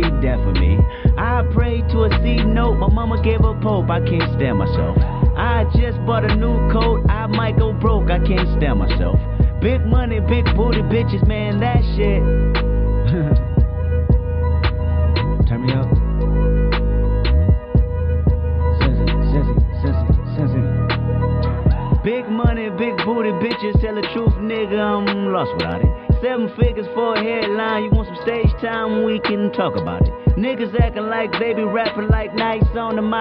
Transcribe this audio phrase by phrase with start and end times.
[0.00, 0.78] be death for me.
[1.16, 3.90] I pray to a C note, my mama gave up hope.
[3.90, 4.97] I can't stand myself.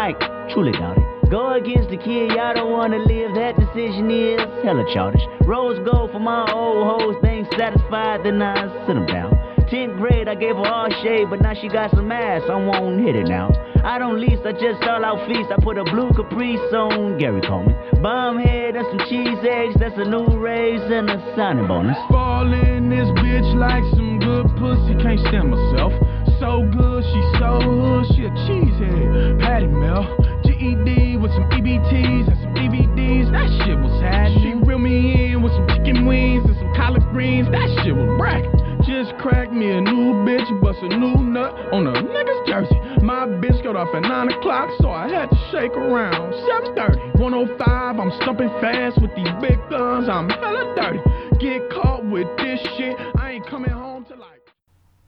[0.08, 0.20] Mic.
[0.54, 1.30] Truly doubt it.
[1.30, 3.36] Go against the kid, y'all don't wanna live.
[3.36, 5.22] That decision is hella childish.
[5.46, 8.56] Rose gold for my old hoes, ain't satisfied, then I
[8.88, 9.36] sit them down.
[9.68, 13.02] 10th grade, I gave her all shade, but now she got some ass, I won't
[13.02, 13.52] hit it now.
[13.84, 15.52] I don't lease, I just stall out feast.
[15.52, 17.76] I put a blue caprice on Gary Coleman.
[18.02, 21.98] Bomb head and some cheese eggs, that's a new raise and a signing bonus.
[22.10, 25.92] Fall in this bitch like some good pussy, can't stand myself.
[26.40, 29.40] So good, she so hood, she a cheesehead.
[29.42, 30.06] Patty Mel,
[30.46, 34.62] GED with some EBTs and some DVDs, that shit was happening.
[34.62, 38.06] She reeled me in with some chicken wings and some collard greens, that shit was
[38.20, 38.54] bracket.
[38.86, 42.78] Just cracked me a new bitch, bust a new nut on a nigga's jersey.
[43.02, 46.34] My bitch got off at 9 o'clock, so I had to shake around.
[46.78, 51.00] 7.30, 105, I'm stumping fast with these big guns, I'm hella dirty.
[51.40, 54.42] Get caught with this shit, I ain't coming home till like...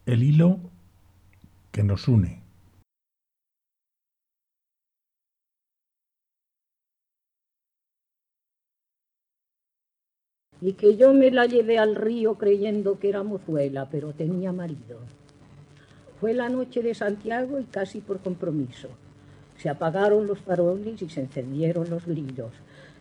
[0.08, 0.69] El hilo
[1.80, 2.44] que nos une.
[10.62, 15.00] y que yo me la llevé al río creyendo que era mozuela, pero tenía marido.
[16.20, 18.90] Fue la noche de Santiago y casi por compromiso.
[19.56, 22.52] Se apagaron los faroles y se encendieron los grillos.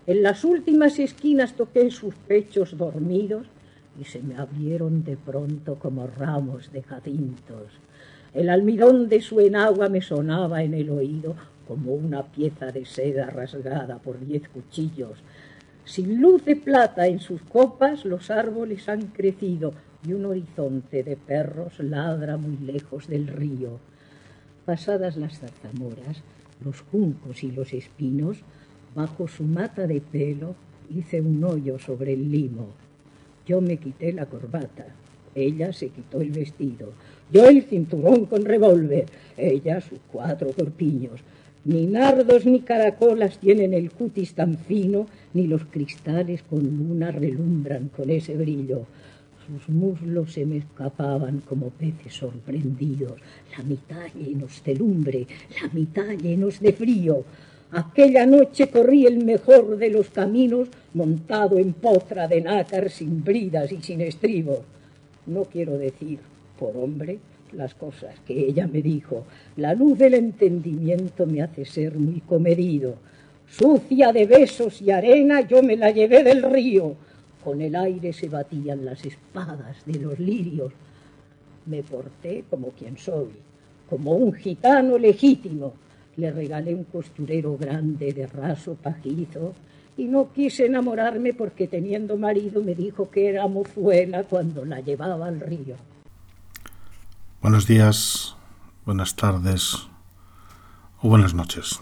[0.06, 3.48] En las últimas esquinas toqué sus pechos dormidos
[4.00, 7.72] y se me abrieron de pronto como ramos de jacintos.
[8.34, 11.34] El almidón de su enagua me sonaba en el oído
[11.66, 15.19] como una pieza de seda rasgada por diez cuchillos.
[15.84, 19.72] Sin luz de plata en sus copas los árboles han crecido
[20.06, 23.78] y un horizonte de perros ladra muy lejos del río.
[24.66, 26.22] Pasadas las zarzamoras,
[26.62, 28.39] los juncos y los espinos,
[28.95, 30.55] bajo su mata de pelo
[30.91, 32.69] hice un hoyo sobre el limo.
[33.47, 34.87] Yo me quité la corbata,
[35.34, 36.93] ella se quitó el vestido,
[37.31, 39.05] yo el cinturón con revólver,
[39.37, 41.21] ella sus cuatro corpiños.
[41.65, 47.89] Ni nardos ni caracolas tienen el cutis tan fino, ni los cristales con luna relumbran
[47.89, 48.87] con ese brillo.
[49.47, 53.21] Sus muslos se me escapaban como peces sorprendidos,
[53.56, 55.27] la mitad llenos de lumbre,
[55.60, 57.25] la mitad llenos de frío.
[57.72, 63.71] Aquella noche corrí el mejor de los caminos, montado en potra de nácar sin bridas
[63.71, 64.60] y sin estribos.
[65.27, 66.21] No quiero decir
[66.58, 67.19] por hombre
[67.52, 69.24] las cosas que ella me dijo.
[69.56, 72.96] La luz del entendimiento me hace ser muy comedido.
[73.46, 76.94] Sucia de besos y arena, yo me la llevé del río.
[77.42, 80.72] Con el aire se batían las espadas de los lirios.
[81.66, 83.30] Me porté como quien soy,
[83.88, 85.72] como un gitano legítimo.
[86.16, 89.54] Le regalé un costurero grande de raso pajizo
[89.97, 95.26] y no quise enamorarme porque teniendo marido me dijo que era mozuela cuando la llevaba
[95.26, 95.76] al río.
[97.41, 98.34] Buenos días,
[98.84, 99.87] buenas tardes
[101.00, 101.81] o buenas noches.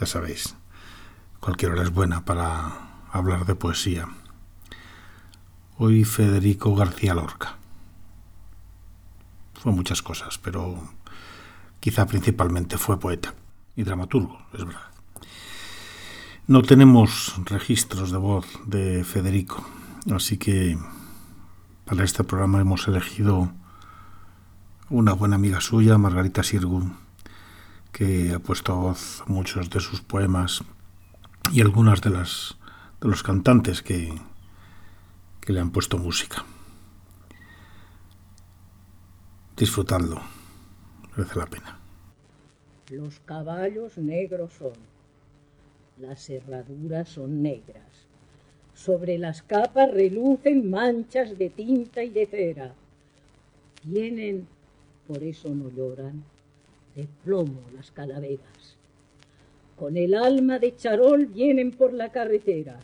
[0.00, 0.56] Ya sabéis,
[1.38, 4.08] cualquier hora es buena para hablar de poesía.
[5.76, 7.58] Hoy Federico García Lorca.
[9.52, 10.82] Fue muchas cosas, pero
[11.78, 13.34] quizá principalmente fue poeta
[13.76, 14.88] y dramaturgo, es verdad.
[16.46, 19.62] No tenemos registros de voz de Federico,
[20.10, 20.78] así que
[21.84, 23.52] para este programa hemos elegido
[24.90, 26.82] una buena amiga suya, Margarita Sirgu,
[27.92, 30.62] que ha puesto a voz muchos de sus poemas
[31.52, 32.56] y algunas de las
[33.00, 34.12] de los cantantes que,
[35.40, 36.44] que le han puesto música.
[39.56, 40.20] Disfrutadlo,
[41.16, 41.78] merece la pena.
[42.90, 44.72] Los caballos negros son,
[45.98, 48.06] las herraduras son negras.
[48.74, 52.74] Sobre las capas relucen manchas de tinta y de cera.
[53.82, 54.46] Tienen,
[55.08, 56.22] por eso no lloran,
[56.94, 58.76] de plomo las calaveras.
[59.76, 62.78] Con el alma de charol vienen por la carretera,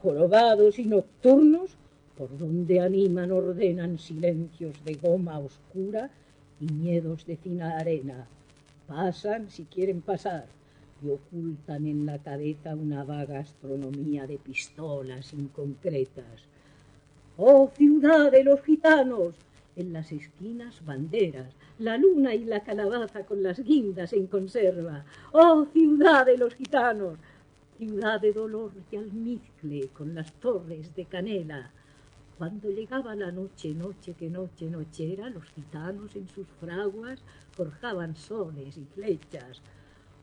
[0.00, 1.70] jorobados y nocturnos,
[2.16, 6.08] por donde animan, ordenan silencios de goma oscura
[6.60, 8.26] y miedos de fina arena.
[8.86, 10.46] Pasan si quieren pasar,
[11.02, 16.44] y ocultan en la cabeza una vaga astronomía de pistolas inconcretas.
[17.36, 19.34] Oh ciudad de los gitanos,
[19.76, 25.04] en las esquinas banderas, la luna y la calabaza con las guindas en conserva.
[25.32, 27.18] Oh ciudad de los gitanos,
[27.76, 31.70] ciudad de dolor y almizcle con las torres de canela.
[32.38, 38.76] Cuando llegaba la noche, noche que noche, nochera, los gitanos en sus fraguas forjaban soles
[38.76, 39.62] y flechas.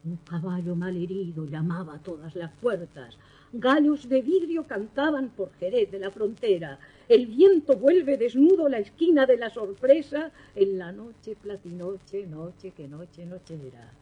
[0.05, 3.17] Un caballo malherido llamaba a todas las puertas.
[3.53, 6.77] Gallos de vidrio cantaban por Jerez de la frontera.
[7.13, 12.87] El viento vuelve desnudo la esquina de la sorpresa en la noche platinoche, noche que
[12.87, 13.93] noche nochera.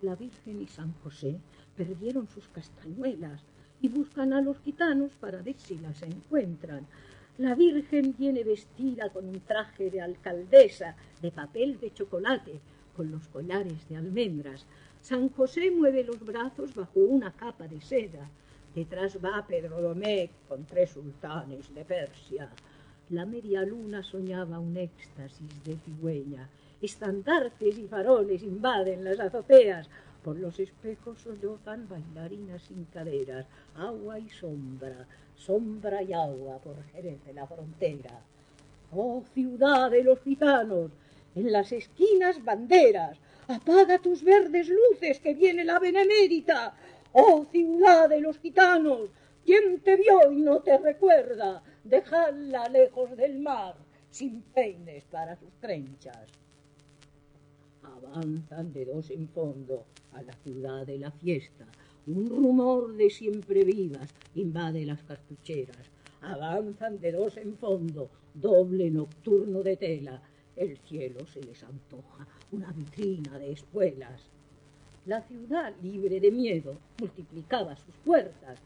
[0.00, 1.36] La Virgen y San José
[1.76, 3.42] perdieron sus castañuelas
[3.82, 6.86] y buscan a los gitanos para ver si las encuentran.
[7.36, 12.60] La Virgen viene vestida con un traje de alcaldesa de papel de chocolate,
[12.96, 14.64] con los collares de almendras.
[15.02, 18.30] San José mueve los brazos bajo una capa de seda.
[18.76, 22.50] Detrás va Pedro Domecq con tres sultanes de Persia.
[23.08, 26.46] La media luna soñaba un éxtasis de cigüeña.
[26.82, 29.88] Estandartes y faroles invaden las azoteas.
[30.22, 33.46] Por los espejos sollozan bailarinas sin caderas.
[33.76, 38.20] Agua y sombra, sombra y agua por Jerez de la frontera.
[38.92, 40.90] Oh ciudad de los gitanos,
[41.34, 43.16] en las esquinas banderas,
[43.48, 46.74] apaga tus verdes luces que viene la benemérita.
[47.18, 49.08] Oh ciudad de los gitanos,
[49.42, 51.62] ¿quién te vio y no te recuerda?
[51.82, 53.74] Dejadla lejos del mar,
[54.10, 56.28] sin peines para sus trenchas.
[57.82, 61.66] Avanzan de dos en fondo a la ciudad de la fiesta.
[62.06, 65.90] Un rumor de siempre vivas invade las cartucheras.
[66.20, 70.20] Avanzan de dos en fondo, doble nocturno de tela.
[70.54, 74.30] El cielo se les antoja una vitrina de espuelas.
[75.06, 78.58] La ciudad, libre de miedo, multiplicaba sus puertas.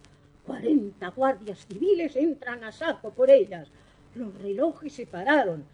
[0.46, 3.68] Cuarenta guardias civiles entran a saco por ellas.
[4.14, 5.64] Los relojes se pararon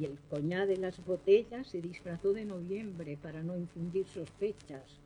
[0.00, 4.98] y el coñá de las botellas se disfrazó de noviembre para no infundir sospechas.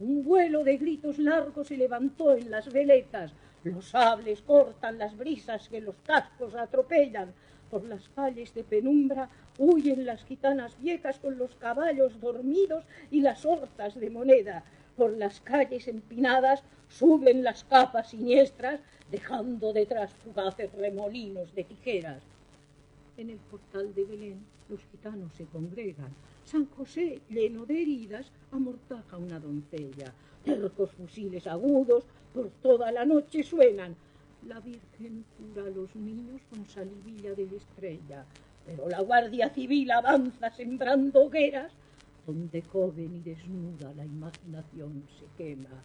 [0.00, 3.32] Un vuelo de gritos largos se levantó en las veletas.
[3.64, 7.34] Los sables cortan las brisas que los cascos atropellan.
[7.70, 9.28] Por las calles de penumbra
[9.58, 14.64] huyen las gitanas viejas con los caballos dormidos y las hortas de moneda.
[14.96, 18.80] Por las calles empinadas suben las capas siniestras,
[19.10, 22.22] dejando detrás fugaces remolinos de tijeras.
[23.16, 26.12] En el portal de Belén los gitanos se congregan.
[26.44, 30.12] San José, lleno de heridas, amortaja una doncella.
[30.44, 33.94] Tercos fusiles agudos por toda la noche suenan.
[34.46, 38.26] La Virgen cura a los niños con salivilla de la estrella,
[38.66, 41.72] pero la Guardia Civil avanza sembrando hogueras
[42.26, 45.84] donde joven y desnuda la imaginación se quema.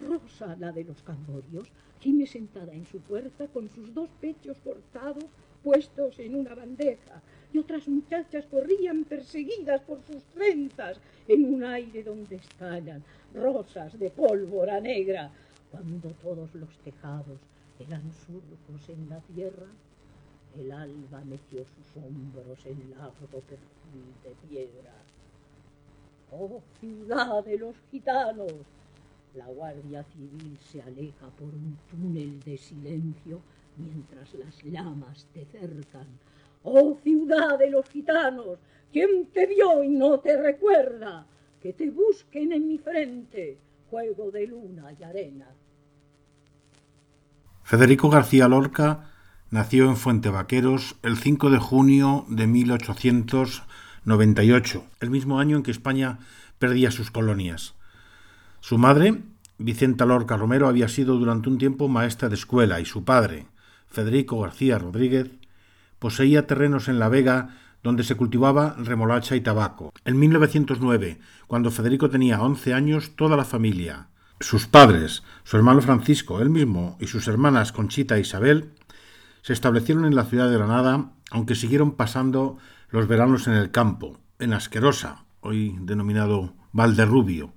[0.00, 1.68] Rosa, la de los camborios,
[2.00, 5.24] gime sentada en su puerta con sus dos pechos cortados
[5.62, 7.22] puestos en una bandeja,
[7.52, 14.10] y otras muchachas corrían perseguidas por sus trenzas en un aire donde estallan rosas de
[14.10, 15.30] pólvora negra,
[15.70, 17.38] cuando todos los tejados
[17.78, 19.66] eran surcos en la tierra,
[20.58, 24.92] el alba metió sus hombros en largo perfil de piedra.
[26.30, 28.52] ¡Oh, ciudad de los gitanos!
[29.34, 33.40] La Guardia Civil se aleja por un túnel de silencio
[33.76, 36.06] mientras las llamas te cercan.
[36.62, 38.58] ¡Oh, ciudad de los gitanos!
[38.92, 41.26] ¿Quién te vio y no te recuerda?
[41.60, 43.58] Que te busquen en mi frente,
[43.90, 45.48] juego de luna y arena.
[47.64, 49.13] Federico García Lorca
[49.54, 56.18] nació en Fuentevaqueros el 5 de junio de 1898, el mismo año en que España
[56.58, 57.74] perdía sus colonias.
[58.58, 59.22] Su madre,
[59.58, 63.46] Vicenta Lorca Romero, había sido durante un tiempo maestra de escuela y su padre,
[63.86, 65.30] Federico García Rodríguez,
[66.00, 67.50] poseía terrenos en La Vega
[67.84, 69.92] donde se cultivaba remolacha y tabaco.
[70.04, 74.08] En 1909, cuando Federico tenía 11 años, toda la familia,
[74.40, 78.72] sus padres, su hermano Francisco, él mismo y sus hermanas Conchita e Isabel,
[79.44, 82.56] se establecieron en la ciudad de Granada, aunque siguieron pasando
[82.88, 87.52] los veranos en el campo, en Asquerosa, hoy denominado Valderrubio,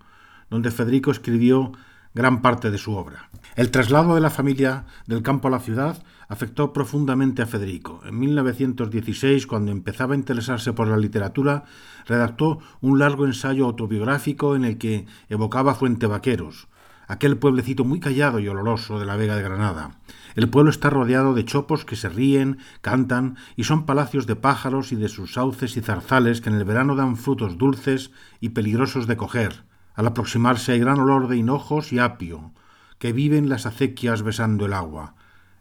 [0.49, 1.71] donde Federico escribió
[2.13, 3.29] gran parte de su obra.
[3.55, 8.01] El traslado de la familia del campo a la ciudad afectó profundamente a Federico.
[8.03, 11.63] En 1916, cuando empezaba a interesarse por la literatura,
[12.05, 16.67] redactó un largo ensayo autobiográfico en el que evocaba Fuente Vaqueros,
[17.07, 19.91] aquel pueblecito muy callado y oloroso de la Vega de Granada.
[20.35, 24.91] El pueblo está rodeado de chopos que se ríen, cantan y son palacios de pájaros
[24.91, 29.07] y de sus sauces y zarzales que en el verano dan frutos dulces y peligrosos
[29.07, 29.63] de coger.
[29.95, 32.51] Al aproximarse hay gran olor de hinojos y apio,
[32.99, 35.15] que viven las acequias besando el agua.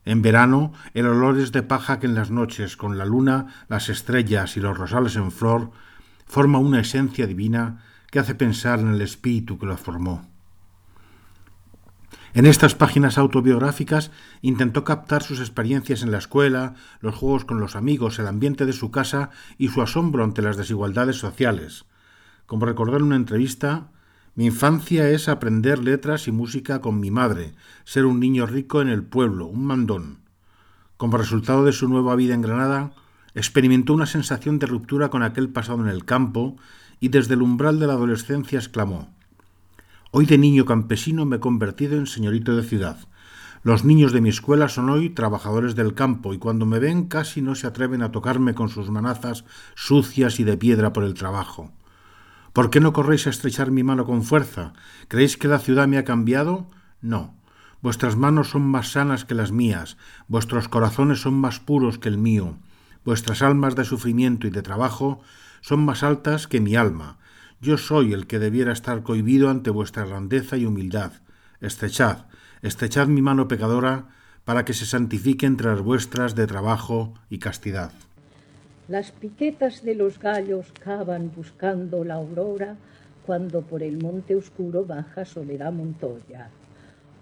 [0.05, 3.89] En verano, el olor es de paja que en las noches, con la luna, las
[3.89, 5.71] estrellas y los rosales en flor,
[6.27, 10.36] forma una esencia divina que hace pensar en el espíritu que lo formó.
[12.37, 14.11] En estas páginas autobiográficas
[14.43, 18.75] intentó captar sus experiencias en la escuela, los juegos con los amigos, el ambiente de
[18.75, 21.87] su casa y su asombro ante las desigualdades sociales.
[22.45, 23.89] Como recordó en una entrevista,
[24.35, 28.89] mi infancia es aprender letras y música con mi madre, ser un niño rico en
[28.89, 30.19] el pueblo, un mandón.
[30.99, 32.93] Como resultado de su nueva vida en Granada,
[33.35, 36.59] experimentó una sensación de ruptura con aquel pasado en el campo
[37.01, 39.16] y desde el umbral de la adolescencia exclamó
[40.19, 42.97] Hoy de niño campesino me he convertido en señorito de ciudad.
[43.63, 47.43] Los niños de mi escuela son hoy trabajadores del campo y cuando me ven casi
[47.43, 49.45] no se atreven a tocarme con sus manazas
[49.75, 51.71] sucias y de piedra por el trabajo.
[52.55, 54.73] ¿Por qué no corréis a estrechar mi mano con fuerza?
[55.09, 56.71] ¿Creéis que la ciudad me ha cambiado?
[57.03, 57.35] No.
[57.83, 62.17] Vuestras manos son más sanas que las mías, vuestros corazones son más puros que el
[62.17, 62.57] mío,
[63.05, 65.21] vuestras almas de sufrimiento y de trabajo
[65.61, 67.19] son más altas que mi alma,
[67.61, 71.13] yo soy el que debiera estar cohibido ante vuestra grandeza y humildad.
[71.61, 72.27] Estrechad,
[72.63, 74.09] estrechad mi mano pecadora,
[74.45, 77.91] para que se santifique entre las vuestras de trabajo y castidad.
[78.89, 82.77] Las piquetas de los gallos cavan buscando la aurora
[83.27, 86.49] cuando por el monte oscuro baja Soledad Montoya.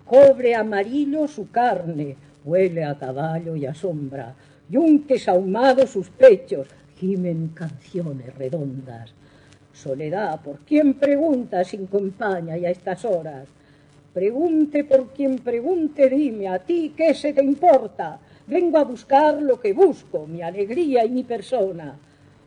[0.05, 4.35] Cobre amarillo su carne, huele a caballo y a sombra,
[4.69, 9.15] yunques ahumados sus pechos, gimen canciones redondas.
[9.75, 13.49] Soledad, ¿por quién pregunta sin compañía y a estas horas?
[14.13, 18.21] Pregunte por quien pregunte, dime, ¿a ti qué se te importa?
[18.47, 21.99] Vengo a buscar lo que busco, mi alegría y mi persona.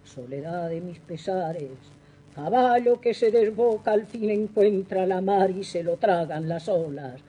[0.05, 1.77] Soledad de mis pesares,
[2.33, 7.19] caballo que se desboca al fin encuentra la mar y se lo tragan las olas.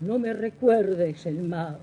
[0.00, 1.78] No me recuerdes el mar,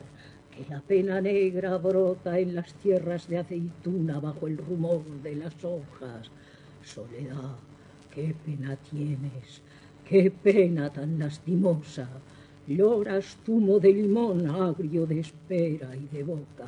[0.52, 5.66] que la pena negra brota en las tierras de aceituna bajo el rumor de las
[5.66, 6.30] hojas.
[6.84, 7.56] Soledad,
[8.14, 9.62] qué pena tienes,
[10.08, 12.10] qué pena tan lastimosa.
[12.68, 16.68] Lloras tumo de limón agrio de espera y de boca.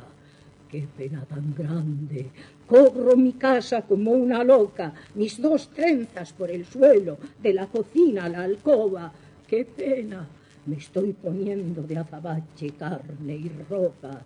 [0.70, 2.30] Qué pena tan grande.
[2.66, 8.24] Cobro mi casa como una loca, mis dos trenzas por el suelo, de la cocina
[8.24, 9.12] a la alcoba.
[9.46, 10.26] Qué pena.
[10.66, 14.22] Me estoy poniendo de azabache carne y ropa.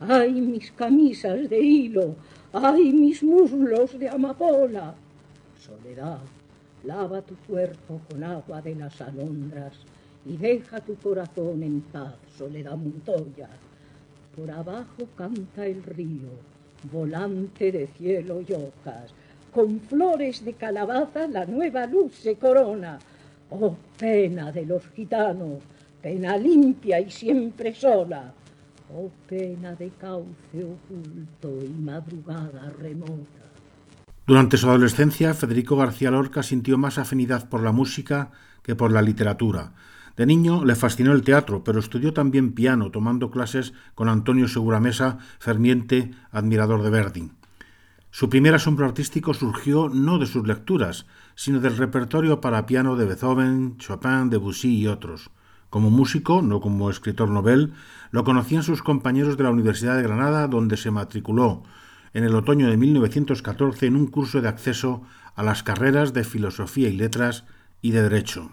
[0.00, 2.16] Ay, mis camisas de hilo,
[2.52, 4.94] ay, mis muslos de amapola.
[5.82, 6.20] Soledad,
[6.84, 9.72] lava tu cuerpo con agua de las alondras
[10.24, 13.48] y deja tu corazón en paz, Soledad Montoya.
[14.36, 16.28] Por abajo canta el río,
[16.92, 19.12] volante de cielo y hojas,
[19.52, 23.00] con flores de calabaza la nueva luz se corona.
[23.50, 25.64] Oh pena de los gitanos,
[26.00, 28.32] pena limpia y siempre sola.
[28.94, 33.51] Oh pena de cauce oculto y madrugada remota.
[34.32, 38.30] Durante su adolescencia, Federico García Lorca sintió más afinidad por la música
[38.62, 39.74] que por la literatura.
[40.16, 45.18] De niño le fascinó el teatro, pero estudió también piano, tomando clases con Antonio Seguramesa,
[45.38, 47.30] ferviente admirador de Verdi.
[48.10, 53.04] Su primer asombro artístico surgió no de sus lecturas, sino del repertorio para piano de
[53.04, 55.28] Beethoven, Chopin, Debussy y otros.
[55.68, 57.74] Como músico, no como escritor novel,
[58.12, 61.64] lo conocían sus compañeros de la Universidad de Granada, donde se matriculó,
[62.14, 65.02] en el otoño de 1914 en un curso de acceso
[65.34, 67.44] a las carreras de Filosofía y Letras
[67.80, 68.50] y de Derecho.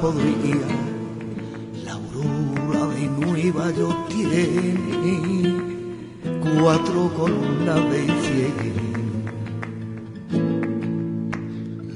[0.00, 0.66] Podrida.
[1.84, 5.54] La aurora de Nueva York tiene
[6.40, 8.80] cuatro columnas de cielo.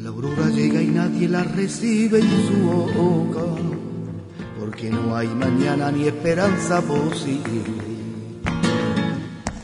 [0.02, 2.58] La aurora llega y nadie la recibe en su
[2.98, 3.44] boca,
[4.60, 7.64] porque no hay mañana ni esperanza posible.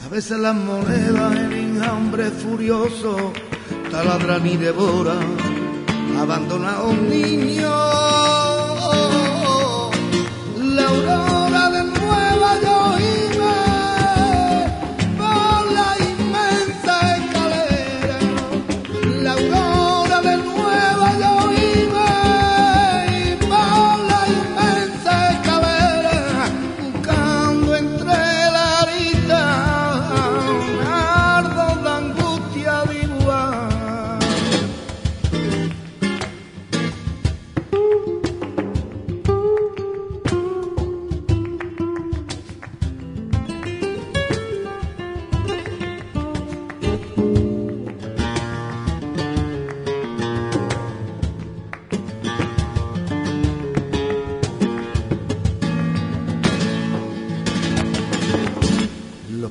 [0.05, 3.33] A veces las monedas el enjambre furioso
[3.91, 5.17] taladran y devora,
[6.19, 8.20] abandona a un niño.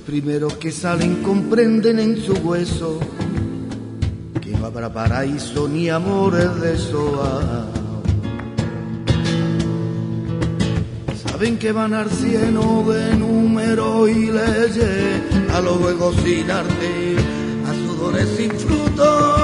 [0.09, 2.99] Primeros que salen comprenden en su hueso
[4.41, 7.67] que no habrá paraíso ni amores de soa.
[11.27, 15.21] Saben que van al cielo de número y leyes,
[15.53, 17.15] a lo luego sin arte,
[17.69, 19.38] a sudores sin fruto.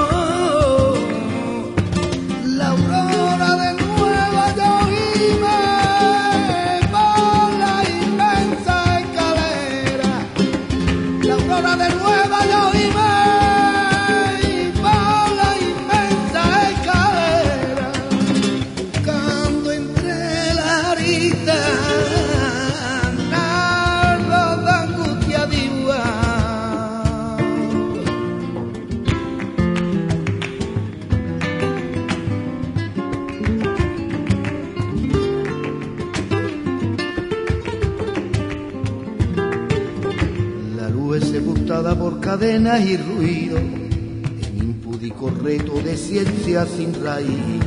[42.38, 47.62] Cadenas y ruido, en impúdico reto de ciencia sin raíces.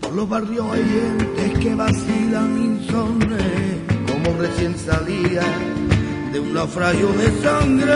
[0.00, 3.42] Por los barrios hay gentes que vacilan insomnes,
[4.06, 5.42] como recién salía
[6.32, 7.94] de un naufragio de sangre.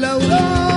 [0.00, 0.69] La aurora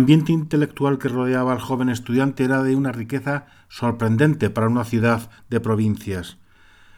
[0.00, 5.30] ambiente intelectual que rodeaba al joven estudiante era de una riqueza sorprendente para una ciudad
[5.50, 6.38] de provincias.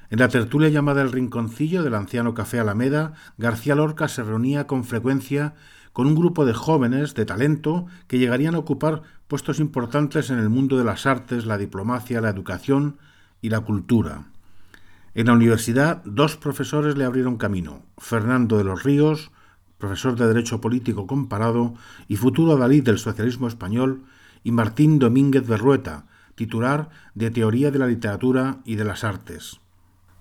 [0.08, 4.84] En la tertulia llamada El Rinconcillo del anciano Café Alameda, García Lorca se reunía con
[4.84, 5.54] frecuencia
[5.92, 10.48] con un grupo de jóvenes de talento que llegarían a ocupar puestos importantes en el
[10.48, 12.98] mundo de las artes, la diplomacia, la educación
[13.40, 14.26] y la cultura.
[15.14, 19.32] En la universidad, dos profesores le abrieron camino, Fernando de los Ríos,
[19.82, 21.74] profesor de Derecho Político Comparado
[22.06, 24.04] y futuro adalid del socialismo español,
[24.44, 29.60] y Martín Domínguez Berrueta, titular de Teoría de la Literatura y de las Artes.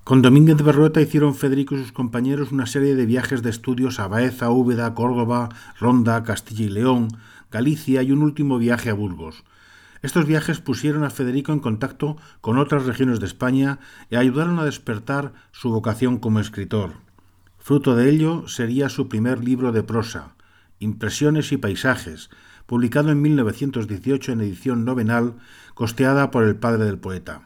[0.04, 4.08] Con Domínguez Berrueta hicieron Federico y sus compañeros una serie de viajes de estudios a
[4.08, 7.10] Baeza, Úbeda, Córdoba, Ronda, Castilla y León,
[7.52, 9.44] Galicia y un último viaje a Burgos.
[10.02, 13.78] Estos viajes pusieron a Federico en contacto con otras regiones de España
[14.10, 16.94] y ayudaron a despertar su vocación como escritor.
[17.62, 20.34] Fruto de ello sería su primer libro de prosa,
[20.80, 22.32] Impresiones y Paisajes,
[22.66, 25.36] publicado en 1918 en edición novenal,
[25.76, 27.44] costeada por el padre del poeta.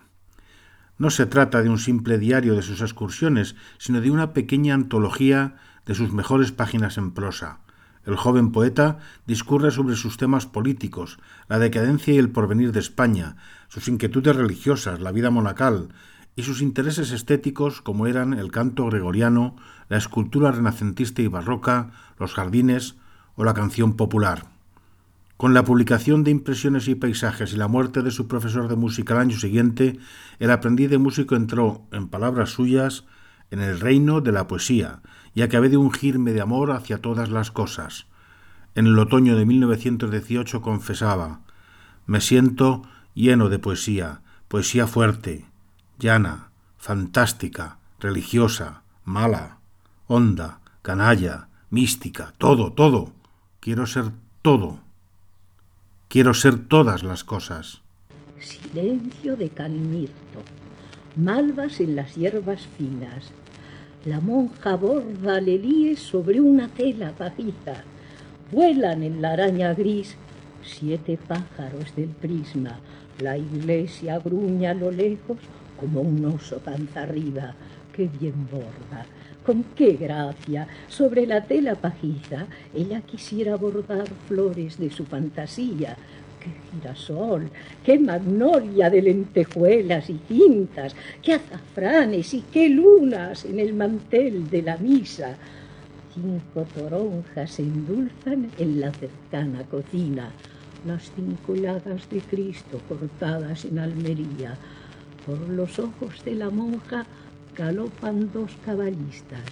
[0.97, 5.58] No se trata de un simple diario de sus excursiones, sino de una pequeña antología
[5.86, 7.60] de sus mejores páginas en prosa.
[8.06, 13.36] El joven poeta discurre sobre sus temas políticos, la decadencia y el porvenir de España,
[13.67, 15.89] sus inquietudes religiosas, la vida monacal,
[16.38, 19.56] y sus intereses estéticos como eran el canto gregoriano,
[19.89, 22.95] la escultura renacentista y barroca, los jardines
[23.36, 24.45] o la canción popular.
[25.38, 29.13] Con la publicación de Impresiones y Paisajes y la muerte de su profesor de música
[29.13, 30.00] el año siguiente,
[30.39, 33.04] el aprendiz de músico entró, en palabras suyas,
[33.52, 35.02] en el reino de la poesía,
[35.34, 38.08] y acabé de ungirme de amor hacia todas las cosas.
[38.76, 41.41] En el otoño de 1918 confesaba,
[42.06, 45.45] me siento lleno de poesía, poesía fuerte,
[46.00, 49.58] llana, fantástica, religiosa, mala,
[50.07, 53.11] honda, canalla, mística, todo, todo.
[53.59, 54.79] Quiero ser todo.
[56.07, 57.81] Quiero ser todas las cosas.
[58.39, 60.43] Silencio de calmirto,
[61.15, 63.31] malvas en las hierbas finas.
[64.05, 67.83] La monja borda lelíes sobre una tela pajiza.
[68.51, 70.15] Vuelan en la araña gris
[70.61, 72.79] siete pájaros del prisma.
[73.19, 75.37] La iglesia gruña a lo lejos
[75.79, 77.55] como un oso panza arriba.
[77.93, 79.05] Qué bien borda,
[79.45, 80.67] con qué gracia.
[80.88, 85.95] Sobre la tela pajiza ella quisiera bordar flores de su fantasía.
[86.39, 87.49] Qué girasol,
[87.84, 94.62] qué magnolia de lentejuelas y cintas, qué azafranes y qué lunas en el mantel de
[94.62, 95.36] la misa.
[96.13, 100.31] Cinco toronjas se endulzan en la cercana cocina
[100.86, 104.55] las cinco llagas de Cristo cortadas en Almería.
[105.25, 107.05] Por los ojos de la monja
[107.57, 109.45] galopan dos caballistas.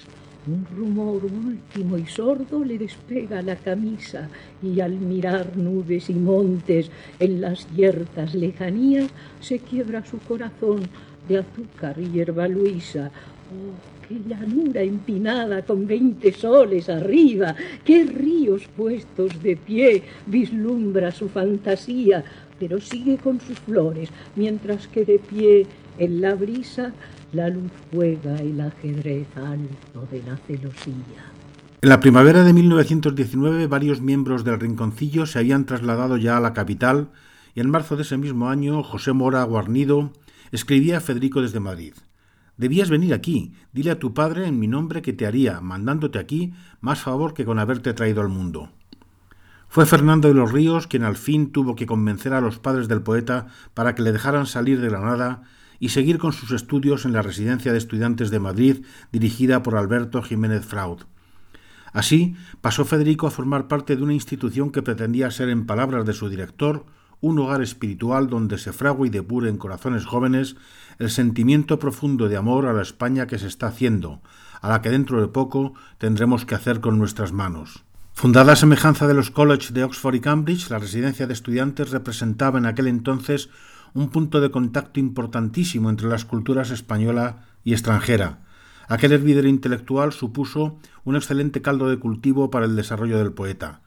[0.45, 4.27] Un rumor último y sordo le despega la camisa
[4.61, 10.81] y al mirar nubes y montes en las yertas lejanías se quiebra su corazón
[11.29, 13.09] de azúcar y hierba luisa.
[13.53, 21.29] Oh, qué llanura empinada con veinte soles arriba, qué ríos puestos de pie vislumbra su
[21.29, 22.21] fantasía,
[22.59, 25.65] pero sigue con sus flores, mientras que de pie
[25.97, 26.91] en la brisa
[27.33, 30.93] la luz juega el ajedrez alto de la celosía.
[31.81, 36.53] En la primavera de 1919 varios miembros del Rinconcillo se habían trasladado ya a la
[36.53, 37.09] capital
[37.55, 40.13] y en marzo de ese mismo año José Mora Guarnido
[40.51, 41.93] escribía a Federico desde Madrid.
[42.55, 43.53] Debías venir aquí.
[43.73, 47.45] Dile a tu padre en mi nombre que te haría, mandándote aquí, más favor que
[47.45, 48.69] con haberte traído al mundo.
[49.67, 53.01] Fue Fernando de los Ríos quien al fin tuvo que convencer a los padres del
[53.01, 55.41] poeta para que le dejaran salir de Granada
[55.83, 60.21] y seguir con sus estudios en la residencia de estudiantes de Madrid dirigida por Alberto
[60.21, 61.01] Jiménez Fraud.
[61.91, 66.13] Así pasó Federico a formar parte de una institución que pretendía ser, en palabras de
[66.13, 66.85] su director,
[67.19, 70.55] un hogar espiritual donde se fragua y depure en corazones jóvenes
[70.99, 74.21] el sentimiento profundo de amor a la España que se está haciendo,
[74.61, 77.83] a la que dentro de poco tendremos que hacer con nuestras manos.
[78.13, 82.57] Fundada a semejanza de los colleges de Oxford y Cambridge, la residencia de estudiantes representaba
[82.57, 83.49] en aquel entonces
[83.93, 88.39] un punto de contacto importantísimo entre las culturas española y extranjera.
[88.87, 93.81] Aquel hervidero intelectual supuso un excelente caldo de cultivo para el desarrollo del poeta.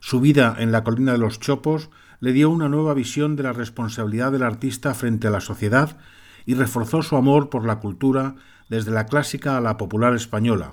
[0.00, 1.90] Su vida en la colina de los Chopos
[2.20, 5.98] le dio una nueva visión de la responsabilidad del artista frente a la sociedad
[6.46, 8.36] y reforzó su amor por la cultura
[8.68, 10.72] desde la clásica a la popular española.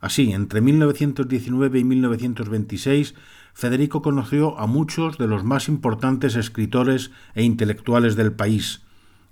[0.00, 3.14] Así, entre 1919 y 1926,
[3.54, 8.82] Federico conoció a muchos de los más importantes escritores e intelectuales del país.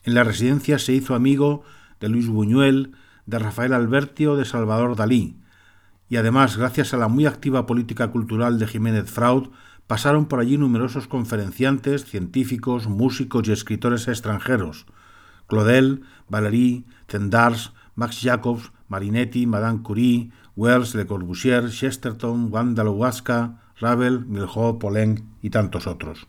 [0.04, 1.62] En la residencia se hizo amigo
[2.00, 2.92] de Luis Buñuel,
[3.26, 5.36] de Rafael Alberti o de Salvador Dalí,
[6.10, 9.50] y además, gracias a la muy activa política cultural de Jiménez Fraud,
[9.86, 14.86] pasaron por allí numerosos conferenciantes, científicos, músicos y escritores extranjeros.
[15.46, 24.26] Claudel, Valéry, Tendars, Max Jacobs, Marinetti, Madame Curie, Wells, Le Corbusier, Chesterton, Wanda Lowacka, Ravel,
[24.26, 26.28] Milhaud, Poulenc y tantos otros.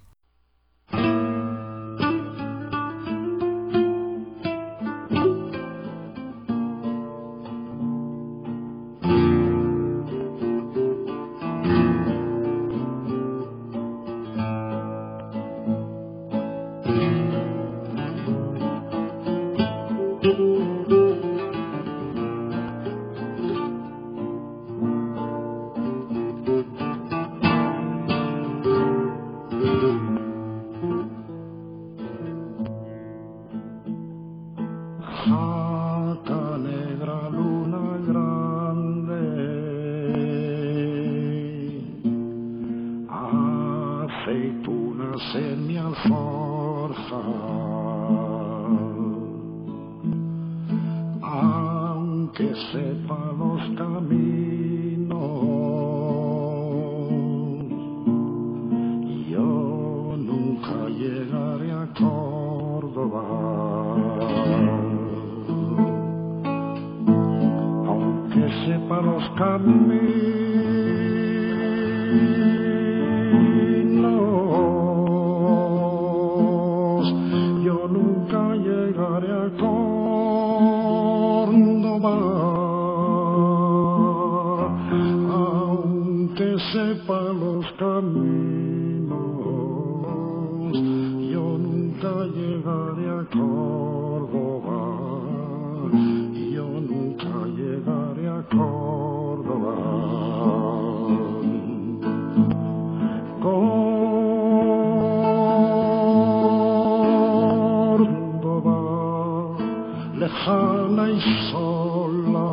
[111.52, 112.50] Sola.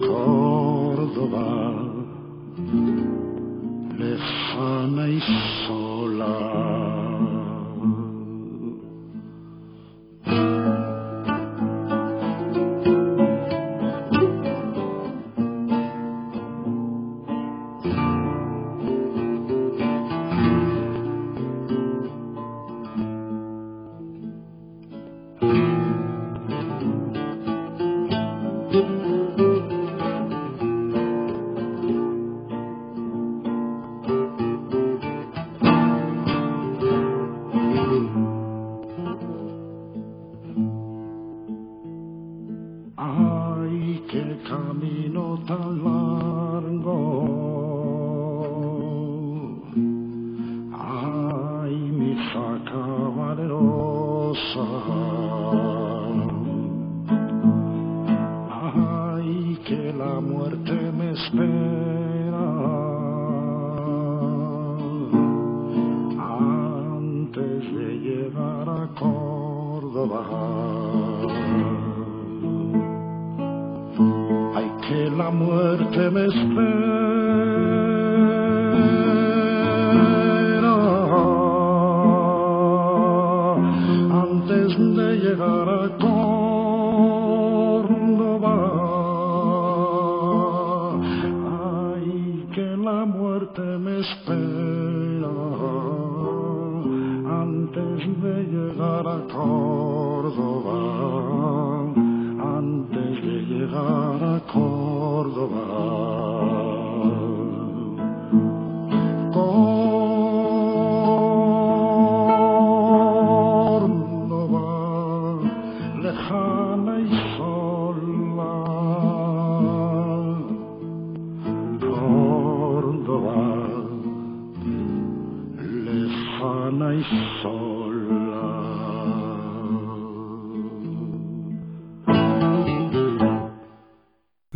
[0.00, 1.73] Córdoba,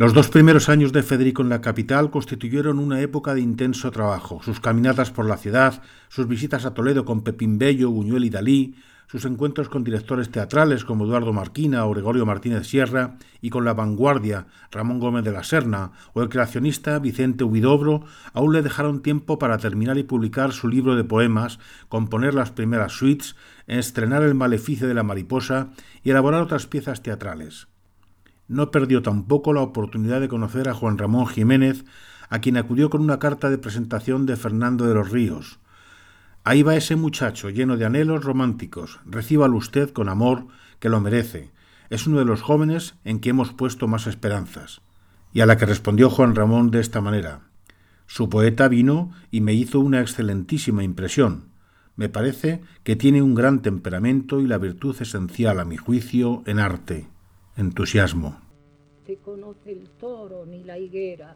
[0.09, 4.41] Los dos primeros años de Federico en la capital constituyeron una época de intenso trabajo.
[4.41, 8.75] Sus caminatas por la ciudad, sus visitas a Toledo con Pepín Bello, Buñuel y Dalí,
[9.05, 13.75] sus encuentros con directores teatrales como Eduardo Marquina o Gregorio Martínez Sierra y con la
[13.75, 19.37] vanguardia Ramón Gómez de la Serna o el creacionista Vicente Huidobro aún le dejaron tiempo
[19.37, 23.35] para terminar y publicar su libro de poemas, componer las primeras suites,
[23.67, 25.69] estrenar El maleficio de la mariposa
[26.03, 27.67] y elaborar otras piezas teatrales.
[28.49, 31.85] No perdió tampoco la oportunidad de conocer a Juan Ramón Jiménez,
[32.29, 35.59] a quien acudió con una carta de presentación de Fernando de los Ríos.
[36.43, 38.99] Ahí va ese muchacho lleno de anhelos románticos.
[39.05, 40.47] Recíbalo usted con amor,
[40.79, 41.51] que lo merece.
[41.91, 44.81] Es uno de los jóvenes en que hemos puesto más esperanzas.
[45.31, 47.41] Y a la que respondió Juan Ramón de esta manera.
[48.07, 51.49] Su poeta vino y me hizo una excelentísima impresión.
[51.95, 56.57] Me parece que tiene un gran temperamento y la virtud esencial, a mi juicio, en
[56.57, 57.09] arte
[57.59, 58.39] entusiasmo.
[59.05, 61.35] te conoce el toro ni la higuera,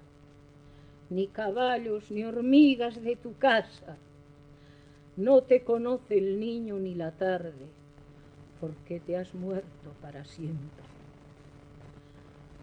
[1.09, 3.97] ni caballos ni hormigas de tu casa.
[5.17, 7.65] No te conoce el niño ni la tarde,
[8.61, 10.85] porque te has muerto para siempre.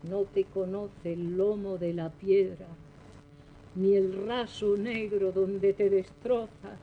[0.04, 2.66] No te conoce el lomo de la piedra,
[3.74, 6.80] ni el raso negro donde te destrozas.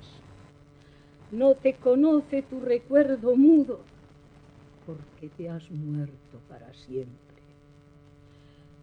[1.32, 3.80] No te conoce tu recuerdo mudo,
[4.88, 7.44] porque te has muerto para siempre.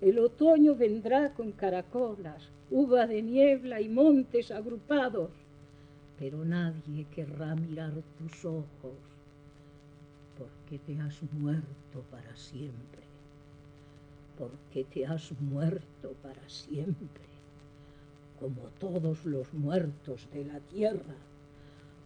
[0.03, 5.31] El otoño vendrá con caracolas, uva de niebla y montes agrupados,
[6.19, 8.99] pero nadie querrá mirar tus ojos,
[10.37, 13.03] porque te has muerto para siempre,
[14.38, 17.25] porque te has muerto para siempre,
[18.38, 21.17] como todos los muertos de la tierra,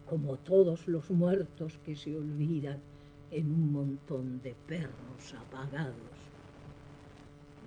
[0.09, 2.79] como todos los muertos que se olvidan
[3.31, 6.17] en un montón de perros apagados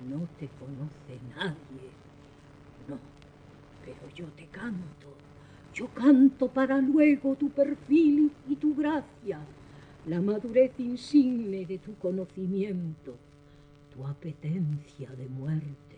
[0.09, 1.90] No te conoce nadie.
[2.88, 2.98] No,
[3.85, 5.14] pero yo te canto.
[5.75, 9.40] Yo canto para luego tu perfil y tu gracia,
[10.07, 13.16] la madurez insigne de tu conocimiento,
[13.94, 15.96] tu apetencia de muerte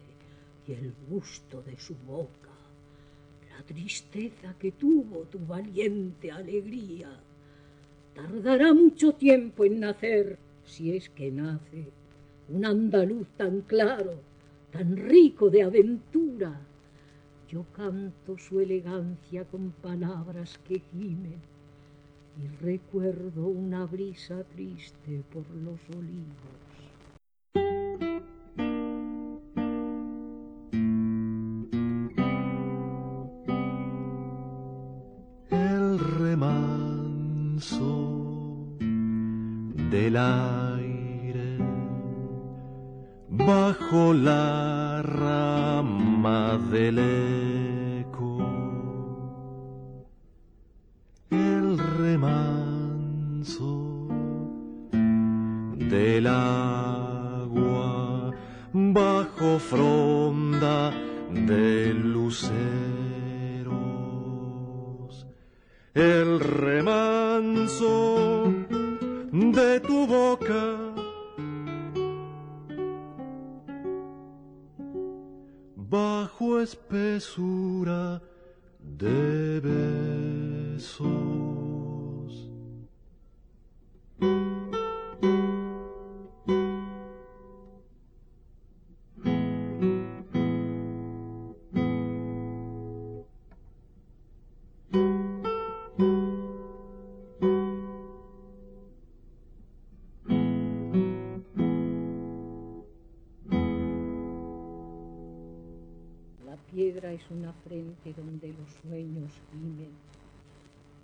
[0.69, 2.55] y el gusto de su boca,
[3.51, 7.09] la tristeza que tuvo tu valiente alegría.
[8.15, 11.87] Tardará mucho tiempo en nacer, si es que nace,
[12.49, 14.21] un andaluz tan claro,
[14.71, 16.61] tan rico de aventura.
[17.49, 21.41] Yo canto su elegancia con palabras que gimen
[22.43, 26.65] y recuerdo una brisa triste por los olivos.
[43.31, 47.54] Bajo la rama del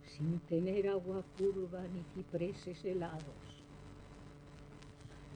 [0.05, 3.51] sin tener agua curva ni cipreses helados.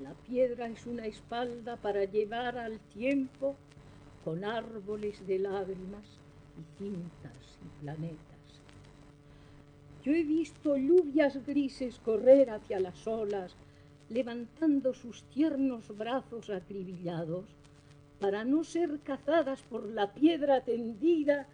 [0.01, 3.55] La piedra es una espalda para llevar al tiempo
[4.25, 6.05] con árboles de lágrimas
[6.59, 8.35] y cintas y planetas.
[10.03, 13.55] Yo he visto lluvias grises correr hacia las olas,
[14.09, 17.45] levantando sus tiernos brazos acribillados
[18.19, 21.47] para no ser cazadas por la piedra tendida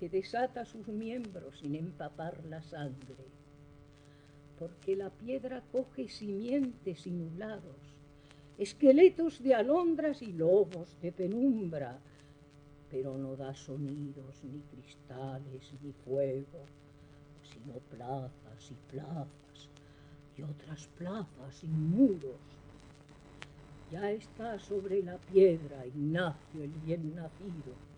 [0.00, 3.26] que desata sus miembros sin empapar la sangre.
[4.58, 7.76] Porque la piedra coge simientes y nublados,
[8.56, 11.98] esqueletos de alondras y lobos de penumbra,
[12.90, 16.64] pero no da sonidos, ni cristales, ni fuego,
[17.42, 19.68] sino plazas y plazas,
[20.34, 22.40] y otras plazas y muros.
[23.92, 27.89] Ya está sobre la piedra Ignacio el bien nacido.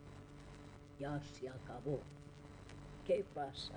[1.03, 1.99] Ya se acabó.
[3.05, 3.77] ¿Qué pasa?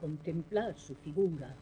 [0.00, 1.52] Contemplad su figura.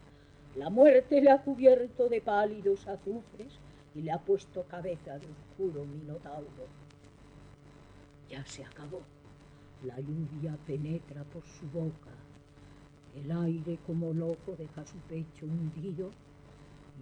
[0.55, 3.59] La muerte le ha cubierto de pálidos azufres
[3.94, 6.66] y le ha puesto cabeza de oscuro minotauro.
[8.28, 9.00] Ya se acabó.
[9.83, 12.12] La lluvia penetra por su boca.
[13.16, 16.11] El aire como loco deja su pecho hundido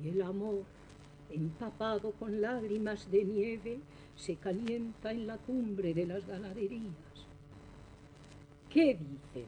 [0.01, 0.63] y el amor
[1.29, 3.81] empapado con lágrimas de nieve,
[4.15, 7.10] se calienta en la cumbre de las ganaderías.
[8.71, 9.47] ¿Qué dice?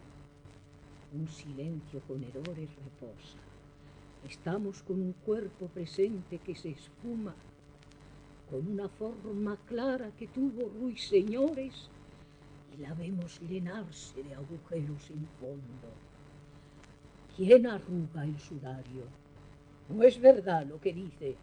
[1.13, 3.39] Un silencio con hedores reposa.
[4.29, 7.33] Estamos con un cuerpo presente que se espuma,
[8.51, 11.89] con una forma clara que tuvo ruiseñores
[12.75, 15.89] y la vemos llenarse de agujeros sin fondo.
[17.37, 19.05] ¿Quién arruga el sudario?
[19.89, 21.37] No es verdad lo que dice.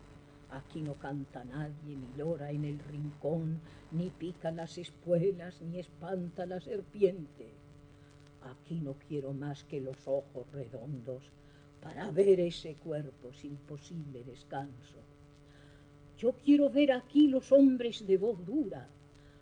[0.52, 3.62] Aquí no canta nadie, ni llora en el rincón,
[3.94, 7.59] ni pica las espuelas, ni espanta la serpiente.
[8.44, 11.24] Aquí no quiero más que los ojos redondos
[11.82, 14.98] para ver ese cuerpo sin posible descanso.
[16.18, 18.88] Yo quiero ver aquí los hombres de voz dura,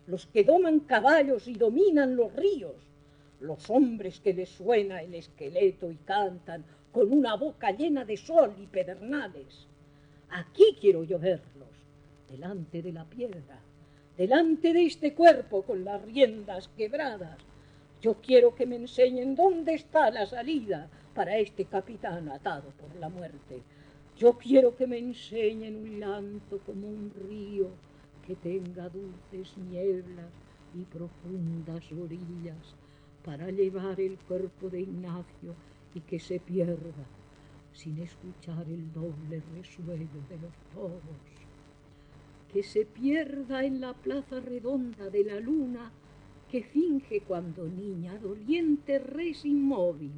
[0.06, 2.76] los que doman caballos y dominan los ríos,
[3.39, 8.54] los hombres que les suena el esqueleto y cantan con una boca llena de sol
[8.60, 9.68] y pedernales.
[10.30, 11.70] Aquí quiero yo verlos,
[12.30, 13.60] delante de la piedra,
[14.18, 17.38] delante de este cuerpo con las riendas quebradas.
[18.02, 23.10] Yo quiero que me enseñen dónde está la salida para este capitán atado por la
[23.10, 23.64] muerte.
[24.16, 27.70] Yo quiero que me enseñen un llanto como un río
[28.26, 30.30] que tenga dulces nieblas
[30.76, 32.76] y profundas orillas
[33.24, 35.56] para llevar el cuerpo de Ignacio
[35.95, 37.06] y que se pierda
[37.74, 41.02] sin escuchar el doble resuello de los toros.
[42.52, 45.91] que se pierda en la plaza redonda de la luna
[46.52, 50.14] que finge cuando niña doliente res inmóvil,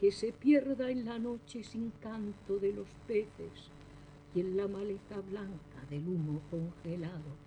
[0.00, 3.70] que se pierda en la noche sin canto de los peces
[4.34, 7.44] y en la maleza blanca del humo congelado.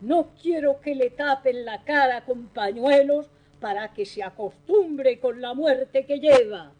[0.00, 3.30] No quiero que le tapen la cara con pañuelos
[3.60, 6.72] para que se acostumbre con la muerte que lleva.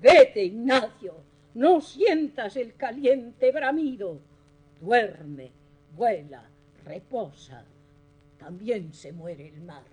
[0.00, 1.14] Vete, Ignacio,
[1.54, 4.20] no sientas el caliente bramido.
[4.80, 5.50] Duerme,
[5.96, 6.44] vuela,
[6.84, 7.64] reposa.
[8.38, 9.84] También se muere el mar.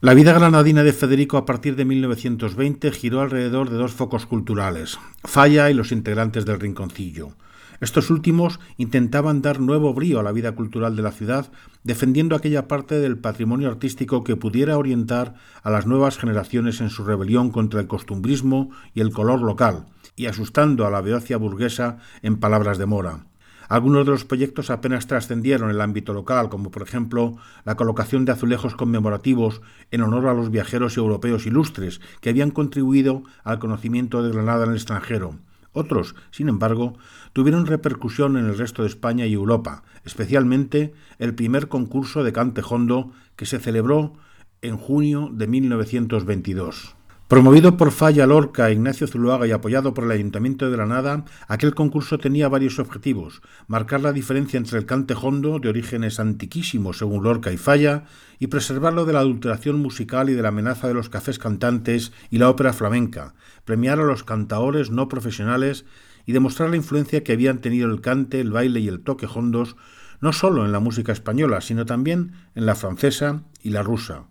[0.00, 4.98] La vida granadina de Federico a partir de 1920 giró alrededor de dos focos culturales,
[5.22, 7.36] Falla y los integrantes del Rinconcillo.
[7.80, 11.50] Estos últimos intentaban dar nuevo brío a la vida cultural de la ciudad,
[11.82, 17.04] defendiendo aquella parte del patrimonio artístico que pudiera orientar a las nuevas generaciones en su
[17.04, 19.86] rebelión contra el costumbrismo y el color local,
[20.16, 23.26] y asustando a la beocia burguesa en palabras de Mora.
[23.72, 28.32] Algunos de los proyectos apenas trascendieron el ámbito local, como por ejemplo la colocación de
[28.32, 34.30] azulejos conmemorativos en honor a los viajeros europeos ilustres que habían contribuido al conocimiento de
[34.30, 35.38] Granada en el extranjero,
[35.72, 36.98] otros, sin embargo,
[37.32, 42.60] tuvieron repercusión en el resto de España y Europa, especialmente el primer concurso de cante
[42.68, 44.12] hondo que se celebró
[44.60, 46.94] en junio de 1922.
[47.32, 52.18] Promovido por Falla Lorca Ignacio Zuluaga y apoyado por el Ayuntamiento de Granada, aquel concurso
[52.18, 57.50] tenía varios objetivos: marcar la diferencia entre el cante hondo, de orígenes antiquísimos según Lorca
[57.50, 58.04] y Falla,
[58.38, 62.36] y preservarlo de la adulteración musical y de la amenaza de los cafés cantantes y
[62.36, 63.32] la ópera flamenca,
[63.64, 65.86] premiar a los cantaores no profesionales
[66.26, 69.76] y demostrar la influencia que habían tenido el cante, el baile y el toque hondos
[70.20, 74.26] no solo en la música española, sino también en la francesa y la rusa.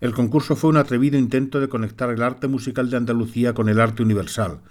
[0.00, 3.78] El concurso fue un atrevido intento de conectar el arte musical de Andalucía con el
[3.78, 4.62] arte universal.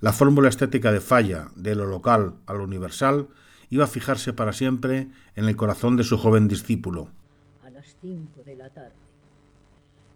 [0.00, 3.28] La fórmula estética de falla, de lo local a lo universal,
[3.68, 7.10] iba a fijarse para siempre en el corazón de su joven discípulo.
[7.62, 8.94] A las cinco de la tarde.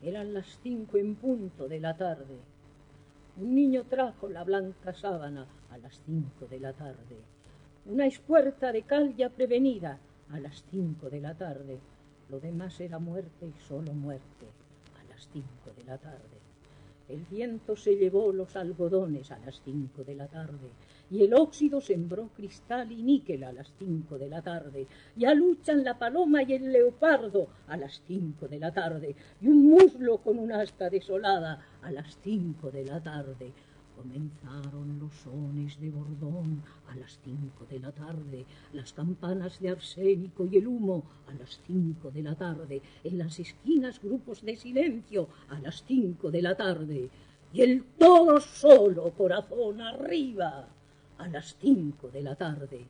[0.01, 2.39] Eran las cinco en punto de la tarde.
[3.37, 7.19] Un niño trajo la blanca sábana a las cinco de la tarde.
[7.85, 9.99] Una espuerta de cal ya prevenida
[10.31, 11.79] a las cinco de la tarde.
[12.31, 14.32] Lo demás era muerte y solo muerte
[15.33, 16.41] cinco de la tarde.
[17.09, 20.71] El viento se llevó los algodones a las cinco de la tarde,
[21.11, 24.87] y el óxido sembró cristal y níquel a las cinco de la tarde.
[25.17, 29.67] Ya luchan la paloma y el leopardo a las cinco de la tarde, y un
[29.67, 33.53] muslo con una asta desolada a las cinco de la tarde.
[34.03, 40.45] Comenzaron los sones de bordón a las cinco de la tarde, las campanas de arsénico
[40.45, 45.29] y el humo a las cinco de la tarde, en las esquinas grupos de silencio
[45.51, 47.11] a las cinco de la tarde,
[47.53, 50.67] y el todo solo corazón arriba
[51.19, 52.85] a las cinco de la tarde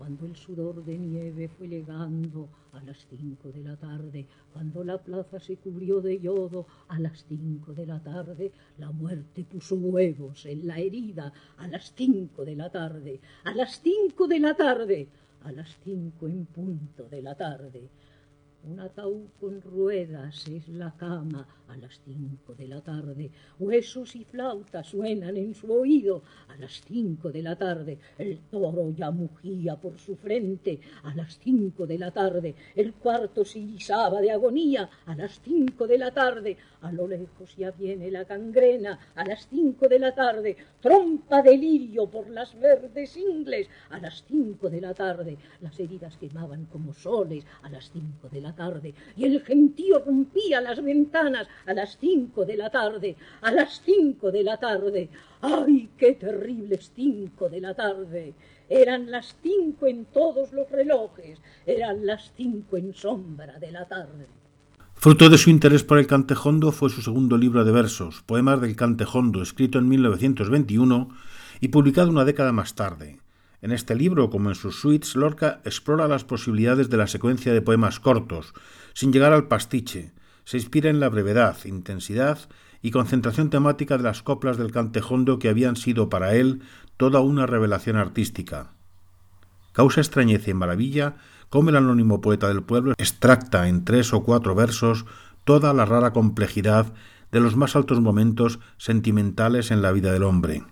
[0.00, 4.96] cuando el sudor de nieve fue llegando a las cinco de la tarde, cuando la
[4.96, 10.46] plaza se cubrió de yodo a las cinco de la tarde, la muerte puso huevos
[10.46, 15.06] en la herida a las cinco de la tarde, a las cinco de la tarde,
[15.42, 17.90] a las cinco en punto de la tarde.
[18.62, 23.30] Un ataúd con ruedas es la cama a las cinco de la tarde.
[23.58, 27.98] Huesos y flautas suenan en su oído a las cinco de la tarde.
[28.18, 32.54] El toro ya mugía por su frente a las cinco de la tarde.
[32.74, 36.56] El cuarto se guisaba de agonía a las cinco de la tarde.
[36.82, 40.56] A lo lejos ya viene la gangrena a las cinco de la tarde.
[40.80, 45.38] Trompa de lirio por las verdes ingles a las cinco de la tarde.
[45.60, 50.60] Las heridas quemaban como soles a las cinco de la tarde, y el gentío rompía
[50.60, 55.08] las ventanas a las cinco de la tarde, a las cinco de la tarde.
[55.40, 58.34] ¡Ay, qué terribles cinco de la tarde!
[58.68, 64.26] Eran las cinco en todos los relojes, eran las cinco en sombra de la tarde.
[64.94, 68.76] Fruto de su interés por el cantejondo fue su segundo libro de versos, Poemas del
[68.76, 71.08] cantejondo, escrito en 1921
[71.60, 73.18] y publicado una década más tarde.
[73.62, 77.60] En este libro, como en sus suites, Lorca explora las posibilidades de la secuencia de
[77.60, 78.54] poemas cortos,
[78.94, 80.12] sin llegar al pastiche.
[80.44, 82.38] Se inspira en la brevedad, intensidad
[82.82, 86.62] y concentración temática de las coplas del cantejondo que habían sido para él
[86.96, 88.72] toda una revelación artística.
[89.72, 91.16] Causa extrañeza y maravilla
[91.50, 95.04] cómo el anónimo poeta del pueblo extracta en tres o cuatro versos
[95.44, 96.92] toda la rara complejidad
[97.30, 100.64] de los más altos momentos sentimentales en la vida del hombre.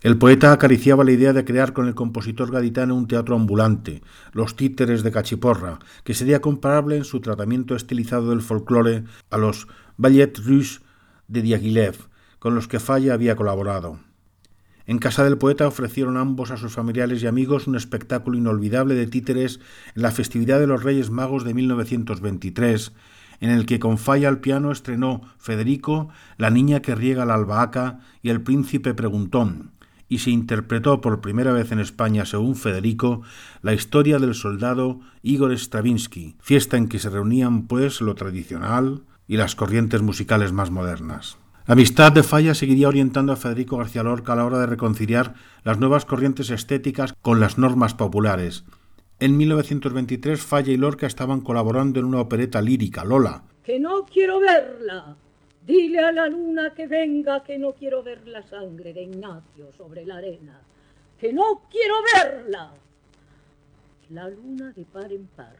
[0.00, 4.00] El poeta acariciaba la idea de crear con el compositor gaditano un teatro ambulante,
[4.32, 9.66] los títeres de Cachiporra, que sería comparable en su tratamiento estilizado del folclore a los
[9.96, 10.82] ballets russes
[11.26, 11.96] de Diaghilev,
[12.38, 13.98] con los que Falla había colaborado.
[14.86, 19.08] En casa del poeta ofrecieron ambos a sus familiares y amigos un espectáculo inolvidable de
[19.08, 19.58] títeres
[19.96, 22.92] en la festividad de los Reyes Magos de 1923,
[23.40, 27.98] en el que con falla al piano estrenó Federico, La niña que riega la albahaca
[28.22, 29.72] y El príncipe preguntón,
[30.08, 33.22] y se interpretó por primera vez en España, según Federico,
[33.62, 39.36] la historia del soldado Igor Stravinsky, fiesta en que se reunían pues lo tradicional y
[39.36, 41.36] las corrientes musicales más modernas.
[41.66, 45.34] La amistad de Falla seguiría orientando a Federico García Lorca a la hora de reconciliar
[45.64, 48.64] las nuevas corrientes estéticas con las normas populares.
[49.20, 53.42] En 1923 Falla y Lorca estaban colaborando en una opereta lírica, Lola.
[53.62, 55.18] Que no quiero verla.
[55.68, 60.04] Dile a la luna que venga, que no quiero ver la sangre de Ignacio sobre
[60.06, 60.60] la arena.
[61.20, 62.72] Que no quiero verla.
[64.08, 65.56] La luna de par en par,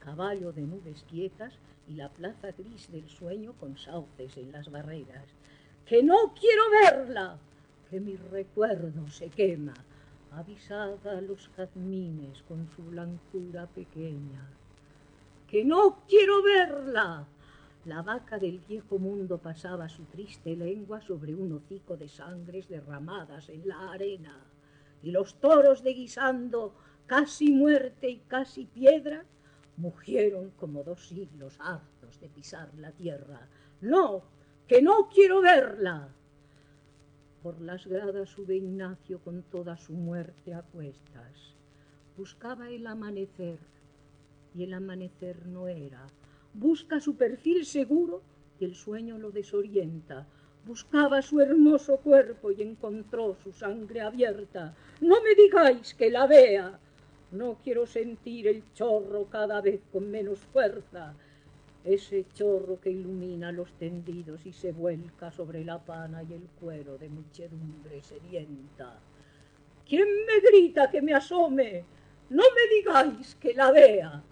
[0.00, 1.54] caballo de nubes quietas
[1.88, 5.24] y la plaza gris del sueño con sauces en las barreras
[5.86, 7.38] que no quiero verla,
[7.90, 9.74] que mi recuerdo se quema,
[10.32, 14.48] avisada a los jazmines con su blancura pequeña,
[15.46, 17.26] que no quiero verla.
[17.84, 23.50] La vaca del viejo mundo pasaba su triste lengua sobre un hocico de sangres derramadas
[23.50, 24.40] en la arena,
[25.02, 26.74] y los toros de guisando,
[27.06, 29.26] casi muerte y casi piedra,
[29.76, 33.48] mugieron como dos siglos hartos de pisar la tierra.
[33.82, 34.22] No,
[34.66, 36.08] que no quiero verla.
[37.42, 41.54] Por las gradas sube Ignacio con toda su muerte a cuestas.
[42.16, 43.58] Buscaba el amanecer
[44.54, 46.06] y el amanecer no era.
[46.54, 48.22] Busca su perfil seguro
[48.58, 50.26] y el sueño lo desorienta.
[50.66, 54.74] Buscaba su hermoso cuerpo y encontró su sangre abierta.
[55.00, 56.78] No me digáis que la vea.
[57.32, 61.14] No quiero sentir el chorro cada vez con menos fuerza
[61.84, 66.96] ese chorro que ilumina los tendidos y se vuelca sobre la pana y el cuero
[66.96, 68.98] de muchedumbre sedienta.
[69.86, 71.84] ¿Quién me grita que me asome?
[72.30, 74.22] No me digáis que la vea.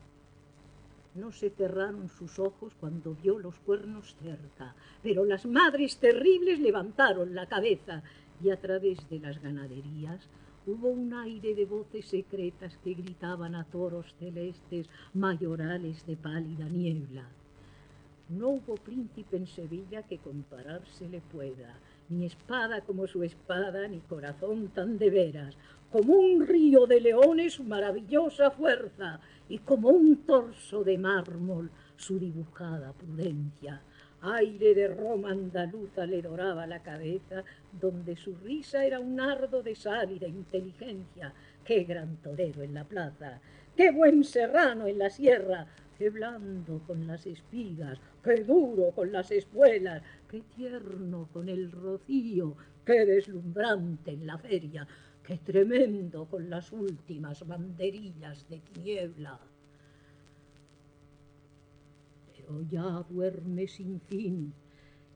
[1.15, 7.35] No se cerraron sus ojos cuando vio los cuernos cerca, pero las madres terribles levantaron
[7.35, 8.03] la cabeza
[8.43, 10.29] y a través de las ganaderías
[10.67, 17.29] hubo un aire de voces secretas que gritaban a toros celestes mayorales de pálida niebla.
[18.29, 21.75] No hubo príncipe en Sevilla que compararse le pueda,
[22.09, 25.57] ni espada como su espada, ni corazón tan de veras,
[25.91, 32.19] como un río de leones su maravillosa fuerza, y como un torso de mármol su
[32.19, 33.83] dibujada prudencia.
[34.23, 39.75] Aire de Roma andaluza le doraba la cabeza, donde su risa era un ardo de
[40.21, 41.35] de inteligencia.
[41.65, 43.41] Qué gran torero en la plaza,
[43.77, 45.67] qué buen serrano en la sierra,
[45.99, 52.57] qué blando con las espigas, qué duro con las espuelas, qué tierno con el rocío,
[52.85, 54.87] qué deslumbrante en la feria,
[55.25, 59.41] qué tremendo con las últimas banderillas de tiniebla.
[62.35, 64.53] Pero ya duerme sin fin,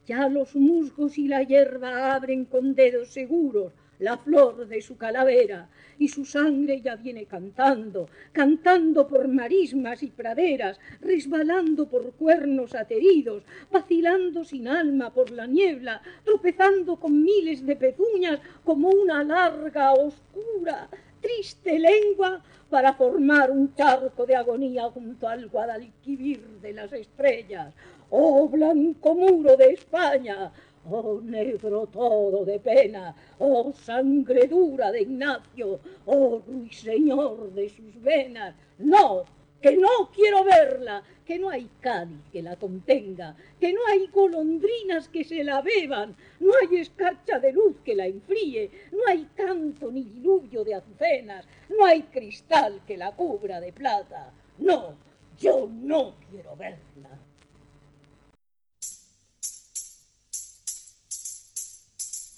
[0.07, 5.68] ya los musgos y la hierba abren con dedos seguros la flor de su calavera,
[5.99, 13.44] y su sangre ya viene cantando, cantando por marismas y praderas, resbalando por cuernos ateridos,
[13.70, 20.88] vacilando sin alma por la niebla, tropezando con miles de pezuñas como una larga, oscura,
[21.20, 27.72] triste lengua para formar un charco de agonía junto al Guadalquivir de las estrellas.
[28.11, 30.53] Oh blanco muro de España,
[30.89, 38.55] Oh negro todo de pena, oh sangre dura de Ignacio, oh ruiseñor de sus venas.
[38.78, 39.24] No,
[39.61, 45.09] que no quiero verla, que no hay cádiz que la contenga, que no hay golondrinas
[45.09, 49.91] que se la beban, no hay escarcha de luz que la enfríe, no hay canto
[49.91, 54.32] ni diluvio de azucenas, no hay cristal que la cubra de plata.
[54.59, 54.95] No,
[55.37, 57.26] yo no quiero verla.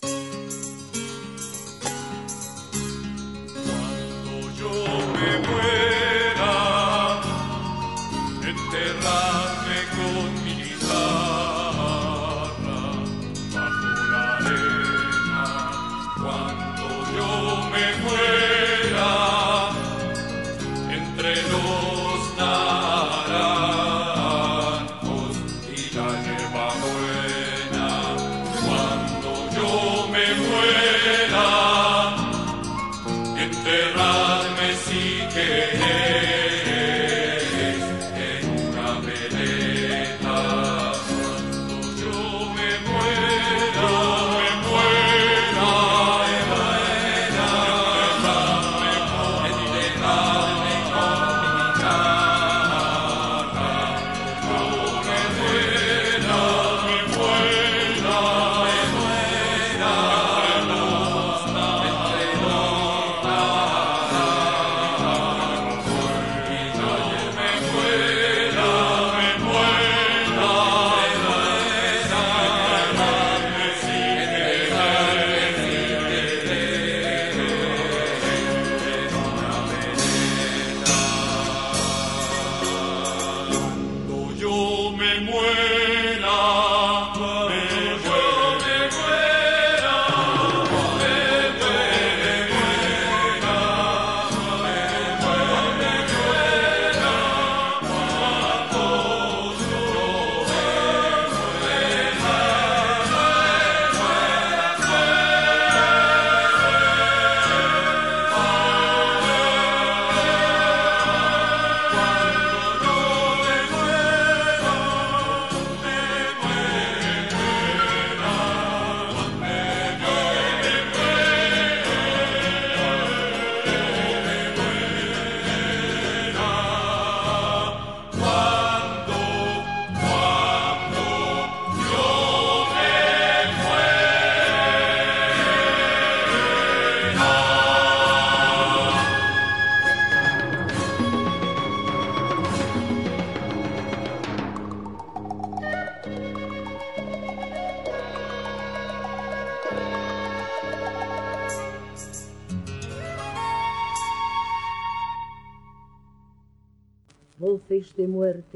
[0.08, 0.67] Cuando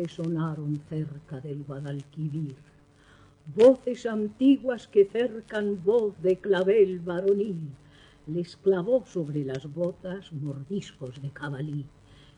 [0.08, 2.54] Sonaron cerca del Guadalquivir,
[3.56, 7.70] voces antiguas que cercan voz de clavel varonil,
[8.26, 11.86] les clavó sobre las botas mordiscos de cabalí.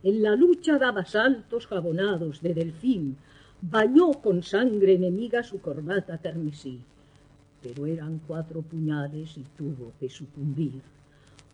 [0.05, 3.17] En la lucha daba saltos jabonados de delfín,
[3.61, 6.79] bañó con sangre enemiga su corbata carmesí.
[7.63, 10.83] Pero eran cuatro puñales y tuvo que sucumbir.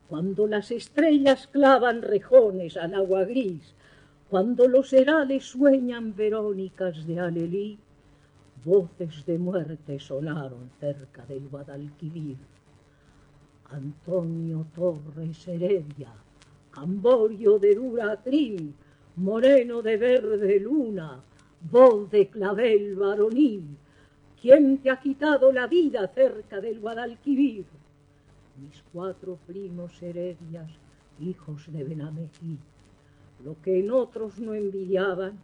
[0.08, 3.74] Cuando las estrellas clavan rejones al agua gris,
[4.30, 7.76] cuando los herales sueñan verónicas de Alelí,
[8.64, 12.36] voces de muerte sonaron cerca del Guadalquivir.
[13.70, 16.12] Antonio Torres Heredia,
[16.70, 18.72] Camborio de dura crin,
[19.16, 21.20] moreno de verde luna,
[21.68, 23.64] voz de clavel varonil,
[24.40, 27.64] ¿quién te ha quitado la vida cerca del Guadalquivir?
[28.62, 30.70] Mis cuatro primos heredias,
[31.18, 32.58] hijos de Benamejí,
[33.44, 35.38] lo que en otros no envidiaban,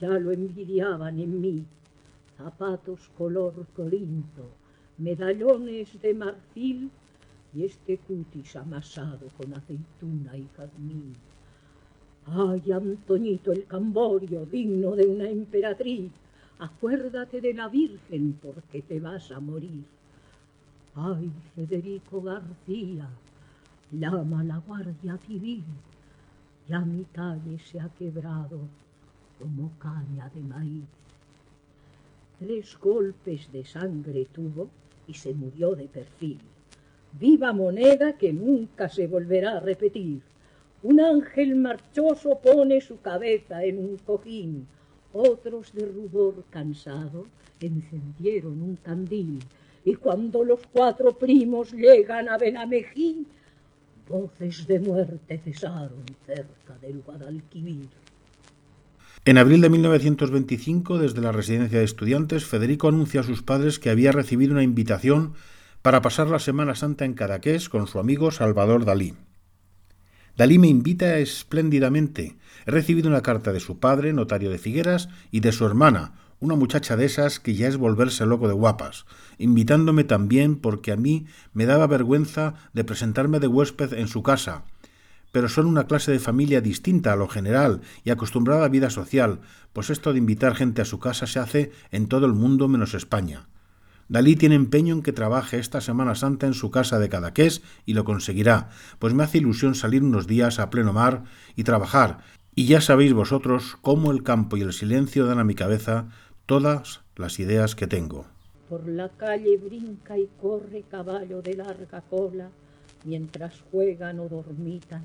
[0.00, 1.64] ya lo envidiaban en mí.
[2.36, 4.48] Zapatos color corinto,
[4.98, 6.90] medallones de marfil
[7.54, 11.12] y este cutis amasado con aceituna y jazmín.
[12.26, 16.10] Ay, Antoñito el Camborio, digno de una emperatriz,
[16.58, 19.84] acuérdate de la Virgen porque te vas a morir.
[20.96, 23.08] Ay, Federico García,
[23.92, 25.64] llama a la Guardia Civil
[26.68, 28.60] ya mi calle se ha quebrado
[29.38, 30.84] como caña de maíz.
[32.38, 34.68] Tres golpes de sangre tuvo
[35.06, 36.40] y se murió de perfil.
[37.12, 40.20] Viva moneda que nunca se volverá a repetir.
[40.82, 44.66] Un ángel marchoso pone su cabeza en un cojín.
[45.12, 47.26] Otros de rubor cansado
[47.60, 49.38] encendieron un candil.
[49.84, 53.26] Y cuando los cuatro primos llegan a Benamejí,
[54.08, 57.88] voces de muerte cesaron cerca del Guadalquivir.
[59.24, 63.88] En abril de 1925, desde la residencia de estudiantes, Federico anuncia a sus padres que
[63.88, 65.32] había recibido una invitación
[65.80, 69.14] para pasar la Semana Santa en Cadaqués con su amigo Salvador Dalí.
[70.36, 72.36] Dalí me invita espléndidamente.
[72.66, 76.56] He recibido una carta de su padre, notario de Figueras, y de su hermana, una
[76.56, 79.06] muchacha de esas que ya es volverse loco de guapas,
[79.38, 84.64] invitándome también porque a mí me daba vergüenza de presentarme de huésped en su casa,
[85.32, 89.40] pero son una clase de familia distinta a lo general y acostumbrada a vida social,
[89.72, 92.94] pues esto de invitar gente a su casa se hace en todo el mundo menos
[92.94, 93.48] España.
[94.06, 97.94] Dalí tiene empeño en que trabaje esta Semana Santa en su casa de Cadaqués y
[97.94, 98.68] lo conseguirá,
[98.98, 101.24] pues me hace ilusión salir unos días a pleno mar
[101.56, 102.18] y trabajar,
[102.54, 106.06] y ya sabéis vosotros cómo el campo y el silencio dan a mi cabeza
[106.46, 108.26] todas las ideas que tengo.
[108.68, 112.50] Por la calle brinca y corre caballo de larga cola,
[113.04, 115.04] mientras juegan o dormitan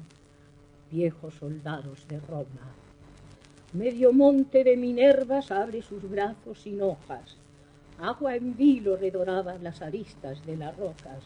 [0.91, 2.73] viejos soldados de Roma.
[3.73, 7.37] Medio monte de Minervas abre sus brazos sin hojas.
[7.99, 11.23] Agua en vilo redoraba las aristas de las rocas.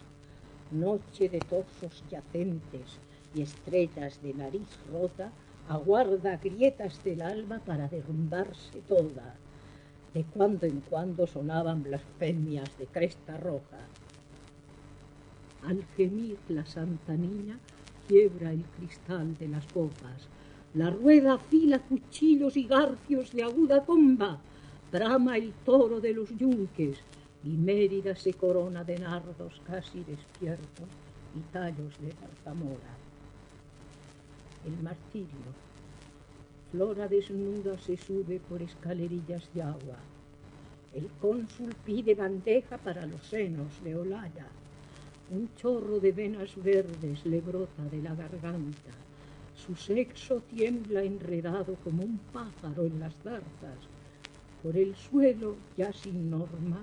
[0.71, 2.99] Noche de torsos yacentes
[3.33, 5.31] y estrellas de nariz rota
[5.69, 9.35] aguarda grietas del alma para derrumbarse toda.
[10.13, 13.79] De cuando en cuando sonaban blasfemias de cresta roja.
[15.63, 17.57] Al gemir la santa niña
[18.07, 20.27] quiebra el cristal de las copas.
[20.75, 24.39] La rueda afila cuchillos y garfios de aguda comba.
[24.91, 26.99] Brama el toro de los yunques
[27.43, 30.87] y Mérida se corona de nardos casi despiertos
[31.35, 32.97] y tallos de zarzamora.
[34.65, 35.62] El martirio
[36.73, 39.99] Flora desnuda se sube por escalerillas de agua.
[40.91, 44.47] El cónsul pide bandeja para los senos de Olaya.
[45.29, 48.89] Un chorro de venas verdes le brota de la garganta.
[49.55, 53.77] Su sexo tiembla enredado como un pájaro en las zarzas.
[54.63, 56.81] Por el suelo, ya sin norma,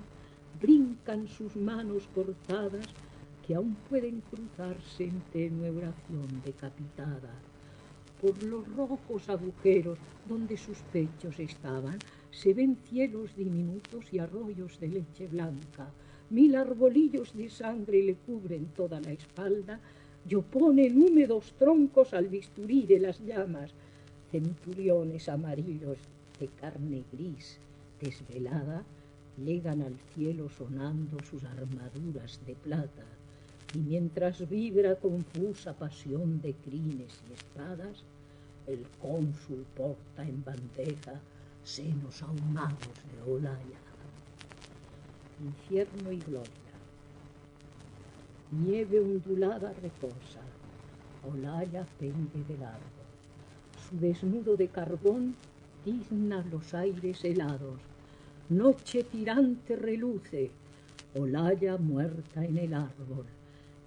[0.61, 2.87] brincan sus manos cortadas
[3.45, 7.50] que aún pueden cruzarse en tenue oración decapitada
[8.21, 9.97] por los rojos agujeros
[10.29, 11.97] donde sus pechos estaban,
[12.29, 15.89] se ven cielos diminutos y arroyos de leche blanca.
[16.29, 19.79] Mil arbolillos de sangre le cubren toda la espalda
[20.29, 23.73] y oponen húmedos troncos al bisturí de las llamas.
[24.31, 25.97] Centuriones amarillos
[26.39, 27.59] de carne gris
[27.99, 28.83] desvelada
[29.37, 33.05] llegan al cielo sonando sus armaduras de plata
[33.73, 38.03] y mientras vibra confusa pasión de crines y espadas,
[38.67, 41.19] el cónsul porta en bandeja
[41.63, 43.79] senos ahumados de Olaya.
[45.43, 46.51] Infierno y gloria.
[48.51, 50.41] Nieve ondulada reposa,
[51.31, 53.01] Olaya pende de largo.
[53.89, 55.35] Su desnudo de carbón
[55.83, 57.79] tizna los aires helados.
[58.49, 60.51] Noche tirante reluce,
[61.15, 63.25] olalla muerta en el árbol.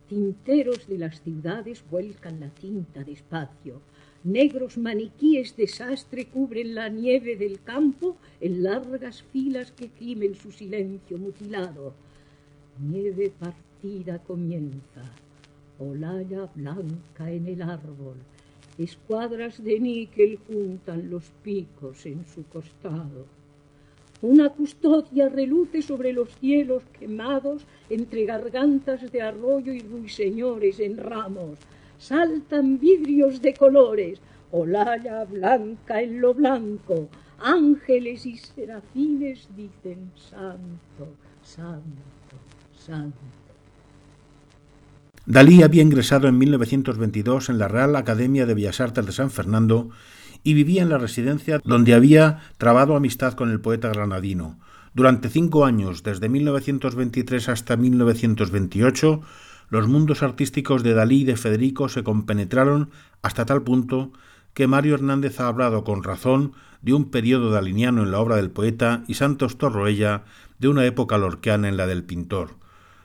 [0.08, 3.80] Tinteros de las ciudades vuelcan la tinta despacio.
[4.24, 10.50] Negros maniquíes de sastre cubren la nieve del campo en largas filas que gimen su
[10.50, 11.92] silencio mutilado.
[12.80, 15.02] Nieve partida comienza,
[15.78, 18.16] olalla blanca en el árbol.
[18.78, 23.26] Escuadras de níquel juntan los picos en su costado.
[24.22, 31.58] Una custodia reluce sobre los cielos quemados entre gargantas de arroyo y ruiseñores en ramos.
[32.06, 37.08] Saltan vidrios de colores, olalla blanca en lo blanco.
[37.40, 42.36] Ángeles y serafines dicen santo, santo,
[42.78, 43.16] santo.
[45.24, 49.88] Dalí había ingresado en 1922 en la Real Academia de Bellas Artes de San Fernando
[50.42, 54.58] y vivía en la residencia donde había trabado amistad con el poeta granadino.
[54.92, 59.22] Durante cinco años, desde 1923 hasta 1928,
[59.68, 62.90] los mundos artísticos de Dalí y de Federico se compenetraron
[63.22, 64.12] hasta tal punto
[64.52, 66.52] que Mario Hernández ha hablado con razón
[66.82, 70.24] de un periodo daliniano en la obra del poeta y Santos Torroella
[70.58, 72.50] de una época lorquiana en la del pintor.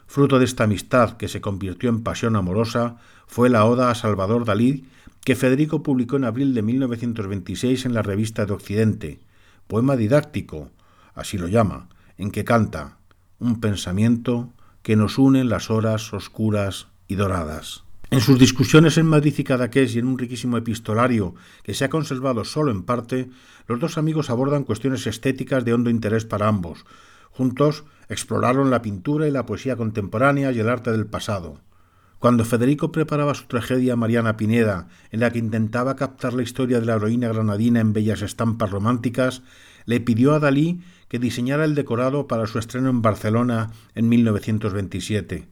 [0.05, 2.97] Fruto de esta amistad que se convirtió en pasión amorosa
[3.27, 4.85] fue la oda a Salvador Dalí
[5.23, 9.19] que Federico publicó en abril de 1926 en la revista de Occidente,
[9.67, 10.71] poema didáctico,
[11.13, 12.97] así lo llama, en que canta
[13.39, 14.49] un pensamiento
[14.81, 17.83] que nos une en las horas oscuras y doradas.
[18.11, 21.89] En sus discusiones en Madrid y Cadaqués y en un riquísimo epistolario que se ha
[21.89, 23.29] conservado solo en parte,
[23.67, 26.85] los dos amigos abordan cuestiones estéticas de hondo interés para ambos.
[27.29, 31.61] Juntos exploraron la pintura y la poesía contemporánea y el arte del pasado.
[32.17, 36.85] Cuando Federico preparaba su tragedia Mariana Pineda, en la que intentaba captar la historia de
[36.85, 39.43] la heroína granadina en bellas estampas románticas,
[39.85, 45.49] le pidió a Dalí que diseñara el decorado para su estreno en Barcelona en 1927.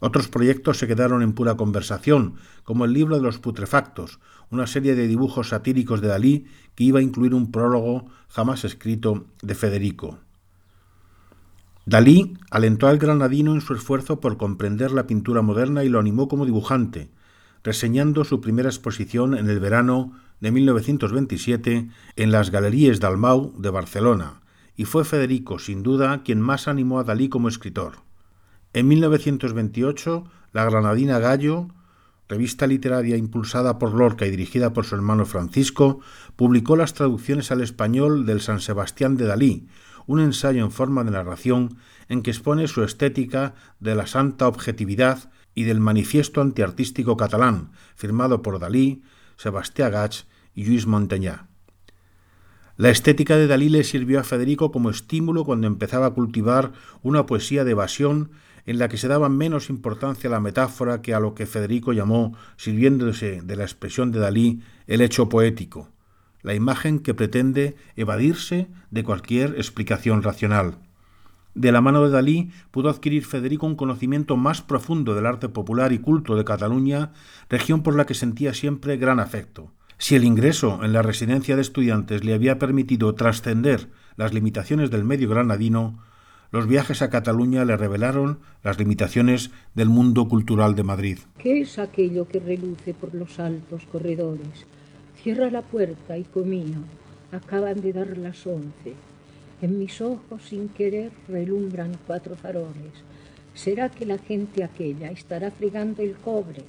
[0.00, 4.20] Otros proyectos se quedaron en pura conversación, como el libro de los putrefactos,
[4.50, 9.26] una serie de dibujos satíricos de Dalí que iba a incluir un prólogo jamás escrito
[9.42, 10.18] de Federico.
[11.86, 16.28] Dalí alentó al granadino en su esfuerzo por comprender la pintura moderna y lo animó
[16.28, 17.10] como dibujante,
[17.62, 24.40] reseñando su primera exposición en el verano de 1927 en las Galerías Dalmau de Barcelona,
[24.76, 27.96] y fue Federico, sin duda, quien más animó a Dalí como escritor.
[28.72, 31.68] En 1928, la granadina Gallo,
[32.28, 36.00] revista literaria impulsada por Lorca y dirigida por su hermano Francisco,
[36.36, 39.68] publicó las traducciones al español del San Sebastián de Dalí,
[40.06, 41.76] un ensayo en forma de narración
[42.08, 48.42] en que expone su estética de la santa objetividad y del manifiesto antiartístico catalán, firmado
[48.42, 49.02] por Dalí,
[49.36, 51.48] Sebastián Gach y Lluís Montañá.
[52.76, 56.72] La estética de Dalí le sirvió a Federico como estímulo cuando empezaba a cultivar
[57.02, 58.30] una poesía de evasión
[58.66, 61.92] en la que se daba menos importancia a la metáfora que a lo que Federico
[61.92, 65.90] llamó, sirviéndose de la expresión de Dalí, el hecho poético
[66.44, 70.76] la imagen que pretende evadirse de cualquier explicación racional.
[71.54, 75.92] De la mano de Dalí pudo adquirir Federico un conocimiento más profundo del arte popular
[75.92, 77.12] y culto de Cataluña,
[77.48, 79.72] región por la que sentía siempre gran afecto.
[79.98, 85.04] Si el ingreso en la residencia de estudiantes le había permitido trascender las limitaciones del
[85.04, 85.98] medio granadino,
[86.50, 91.18] los viajes a Cataluña le revelaron las limitaciones del mundo cultural de Madrid.
[91.38, 94.66] ¿Qué es aquello que reluce por los altos corredores?
[95.22, 96.76] Cierra la puerta y comía.
[97.32, 98.94] Acaban de dar las once.
[99.62, 102.92] En mis ojos, sin querer, relumbran cuatro faroles.
[103.54, 106.62] ¿Será que la gente aquella estará fregando el cobre?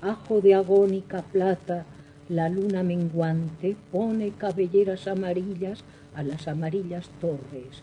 [0.00, 1.86] Ajo de agónica plata,
[2.32, 7.82] la luna menguante pone cabelleras amarillas a las amarillas torres.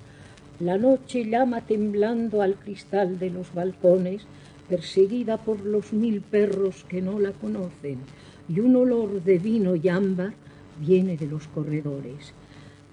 [0.60, 4.24] La noche llama temblando al cristal de los balcones,
[4.68, 8.00] perseguida por los mil perros que no la conocen
[8.50, 10.34] y un olor de vino y ámbar
[10.80, 12.34] viene de los corredores.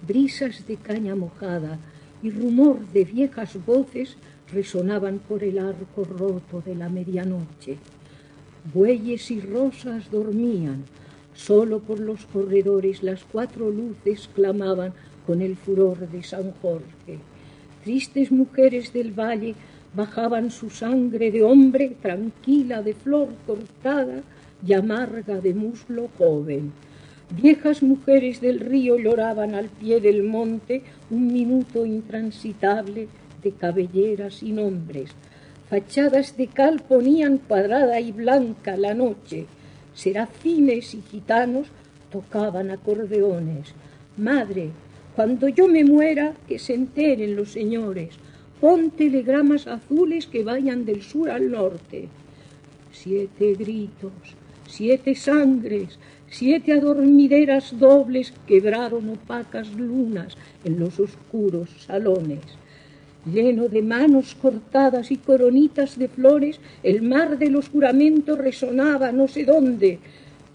[0.07, 1.79] Brisas de caña mojada
[2.21, 4.15] y rumor de viejas voces
[4.51, 7.77] resonaban por el arco roto de la medianoche.
[8.73, 10.83] Bueyes y rosas dormían,
[11.37, 14.93] solo por los corredores las cuatro luces clamaban
[15.25, 17.19] con el furor de San Jorge.
[17.83, 19.53] Tristes mujeres del valle
[19.93, 24.23] bajaban su sangre de hombre tranquila de flor cortada
[24.65, 26.71] y amarga de muslo joven.
[27.29, 30.81] Viejas mujeres del río lloraban al pie del monte
[31.11, 33.07] un minuto intransitable
[33.43, 35.11] de cabelleras y nombres.
[35.69, 39.45] Fachadas de cal ponían cuadrada y blanca la noche.
[39.97, 41.69] Serafines y gitanos
[42.11, 43.73] tocaban acordeones.
[44.15, 44.69] Madre,
[45.15, 48.09] cuando yo me muera, que se enteren los señores.
[48.61, 52.09] Pon telegramas azules que vayan del sur al norte.
[52.91, 54.13] Siete gritos,
[54.67, 55.97] siete sangres,
[56.29, 62.45] siete adormideras dobles quebraron opacas lunas en los oscuros salones.
[63.31, 69.27] Lleno de manos cortadas y coronitas de flores, el mar de los juramentos resonaba no
[69.27, 69.99] sé dónde,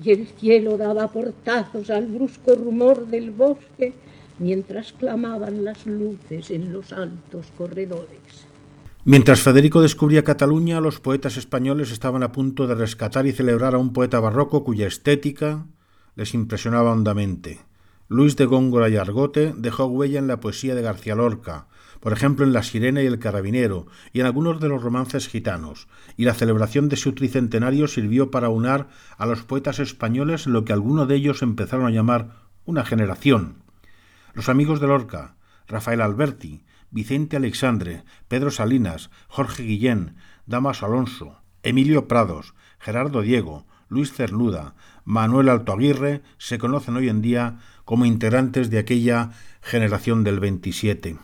[0.03, 3.93] y el cielo daba portazos al brusco rumor del bosque
[4.39, 8.47] mientras clamaban las luces en los altos corredores.
[9.05, 13.79] Mientras Federico descubría Cataluña, los poetas españoles estaban a punto de rescatar y celebrar a
[13.79, 15.67] un poeta barroco cuya estética
[16.15, 17.61] les impresionaba hondamente.
[18.09, 21.67] Luis de Góngora y Argote dejó huella en la poesía de García Lorca,
[22.03, 25.87] por ejemplo en La Sirena y el Carabinero, y en algunos de los romances gitanos,
[26.17, 30.73] y la celebración de su tricentenario sirvió para unar a los poetas españoles lo que
[30.73, 32.33] algunos de ellos empezaron a llamar
[32.65, 33.63] una generación.
[34.35, 35.37] Los amigos de Lorca,
[35.69, 44.13] Rafael Alberti, Vicente Alexandre, Pedro Salinas, Jorge Guillén, Damas Alonso, Emilio Prados, Gerardo Diego, Luis
[44.13, 44.75] Cernuda,
[45.05, 49.31] Manuel Alto Aguirre se conocen hoy en día como integrantes de aquella
[49.61, 51.17] generación del 27.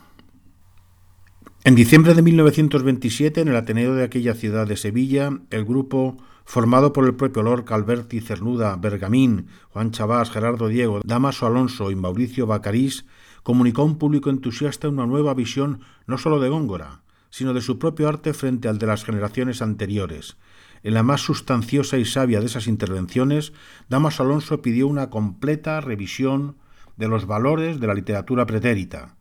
[1.64, 6.92] En diciembre de 1927, en el Ateneo de aquella ciudad de Sevilla, el grupo, formado
[6.92, 12.46] por el propio Lorca, Alberti, Cernuda, Bergamín, Juan Chabás, Gerardo Diego, Damaso Alonso y Mauricio
[12.46, 13.06] Bacarís,
[13.42, 17.78] comunicó a un público entusiasta una nueva visión no sólo de Góngora, sino de su
[17.78, 20.36] propio arte frente al de las generaciones anteriores.
[20.84, 23.52] En la más sustanciosa y sabia de esas intervenciones,
[23.88, 26.56] Damaso Alonso pidió una completa revisión
[26.96, 29.17] de los valores de la literatura pretérita,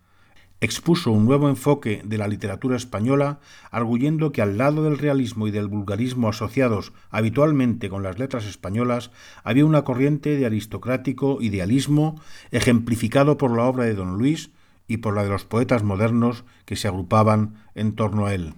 [0.59, 3.39] expuso un nuevo enfoque de la literatura española,
[3.69, 9.11] arguyendo que al lado del realismo y del vulgarismo asociados habitualmente con las letras españolas,
[9.43, 12.19] había una corriente de aristocrático idealismo
[12.51, 14.51] ejemplificado por la obra de don Luis
[14.87, 18.53] y por la de los poetas modernos que se agrupaban en torno a él.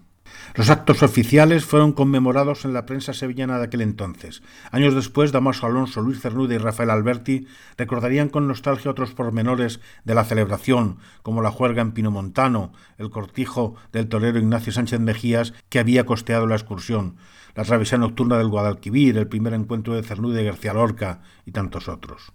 [0.56, 4.42] Los actos oficiales fueron conmemorados en la prensa sevillana de aquel entonces.
[4.72, 10.16] Años después, Damaso Alonso, Luis Cernuda y Rafael Alberti recordarían con nostalgia otros pormenores de
[10.16, 15.80] la celebración, como la juerga en Pinomontano, el cortijo del torero Ignacio Sánchez Mejías, que
[15.80, 17.18] había costeado la excursión,
[17.56, 21.88] la travesía nocturna del Guadalquivir, el primer encuentro de Cernuda y García Lorca y tantos
[21.88, 22.34] otros.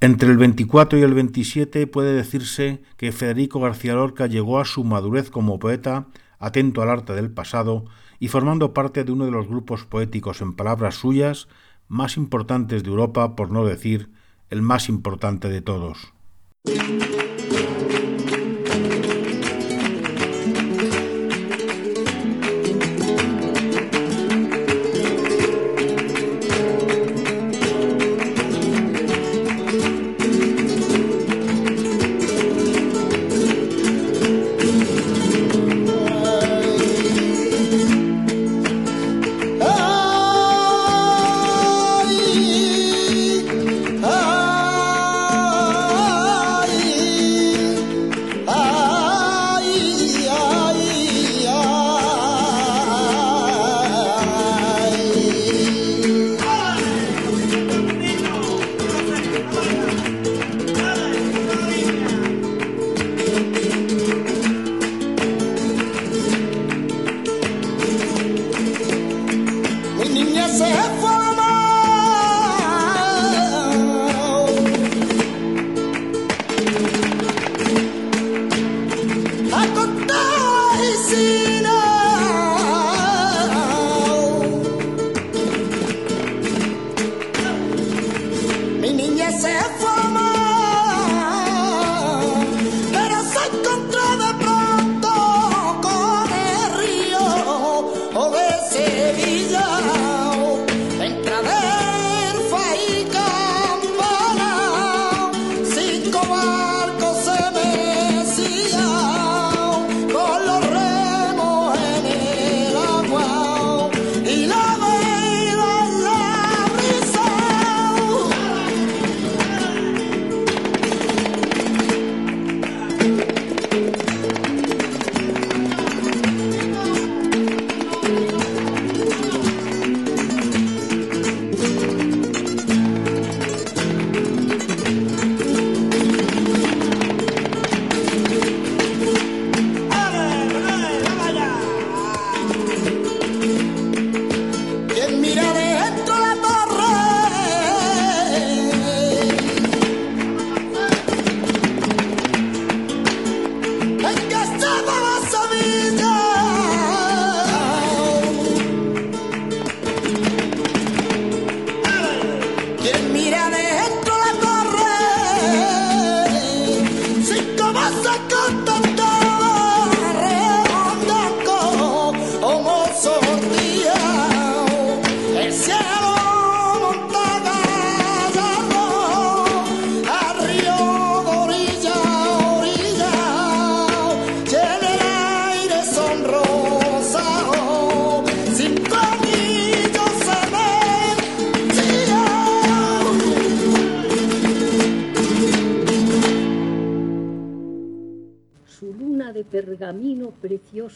[0.00, 4.84] Entre el 24 y el 27 puede decirse que Federico García Lorca llegó a su
[4.84, 6.06] madurez como poeta
[6.38, 7.84] atento al arte del pasado
[8.18, 11.48] y formando parte de uno de los grupos poéticos, en palabras suyas,
[11.88, 14.10] más importantes de Europa, por no decir
[14.50, 16.12] el más importante de todos.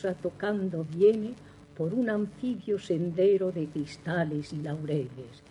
[0.03, 1.34] Preciosa tocando viene
[1.76, 5.42] por un anfibio sendero de cristales y laureles.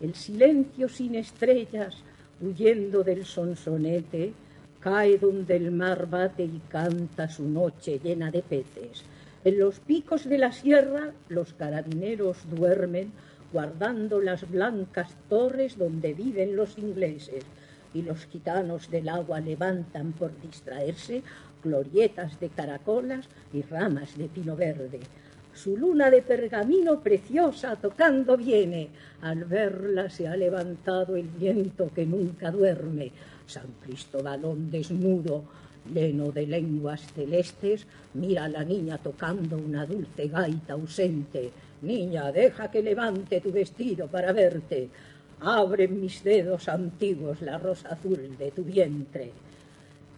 [0.00, 1.96] El silencio sin estrellas,
[2.40, 4.32] huyendo del sonsonete,
[4.80, 9.04] cae donde el mar bate y canta su noche llena de peces.
[9.44, 13.12] En los picos de la sierra los carabineros duermen,
[13.52, 17.44] guardando las blancas torres donde viven los ingleses,
[17.94, 21.22] y los gitanos del agua levantan por distraerse
[21.62, 25.00] glorietas de caracolas y ramas de pino verde.
[25.54, 28.90] Su luna de pergamino preciosa tocando viene.
[29.22, 33.10] Al verla se ha levantado el viento que nunca duerme.
[33.46, 35.42] San Cristobalón desnudo,
[35.92, 41.50] lleno de lenguas celestes, mira a la niña tocando una dulce gaita ausente.
[41.82, 44.90] Niña, deja que levante tu vestido para verte.
[45.40, 49.32] Abren mis dedos antiguos la rosa azul de tu vientre.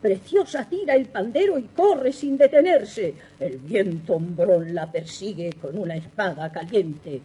[0.00, 3.14] Preciosa tira el pandero y corre sin detenerse.
[3.38, 7.20] El viento hombrón la persigue con una espada caliente.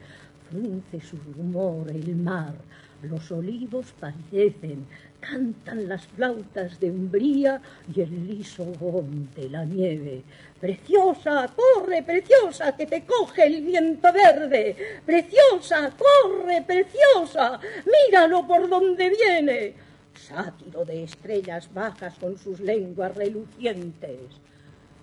[0.49, 2.53] Frunce su rumor el mar,
[3.01, 4.85] los olivos palidecen,
[5.21, 7.61] cantan las flautas de umbría
[7.95, 10.23] y el liso gom de la nieve.
[10.59, 14.75] Preciosa, corre, preciosa, que te coge el viento verde.
[15.05, 19.84] Preciosa, corre, preciosa, míralo por donde viene.
[20.17, 24.19] Sátiro de estrellas bajas con sus lenguas relucientes.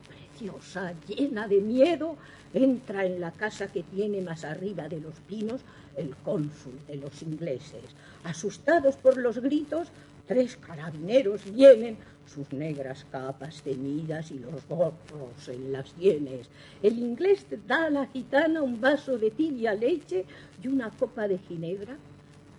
[0.09, 2.17] Preciosa, llena de miedo,
[2.55, 5.61] entra en la casa que tiene más arriba de los pinos
[5.97, 7.85] el cónsul de los ingleses.
[8.25, 9.89] Asustados por los gritos,
[10.27, 11.97] tres carabineros vienen,
[12.27, 16.49] sus negras capas teñidas y los gorros en las sienes.
[16.83, 20.25] El inglés da a la gitana un vaso de tibia leche
[20.63, 21.97] y una copa de ginebra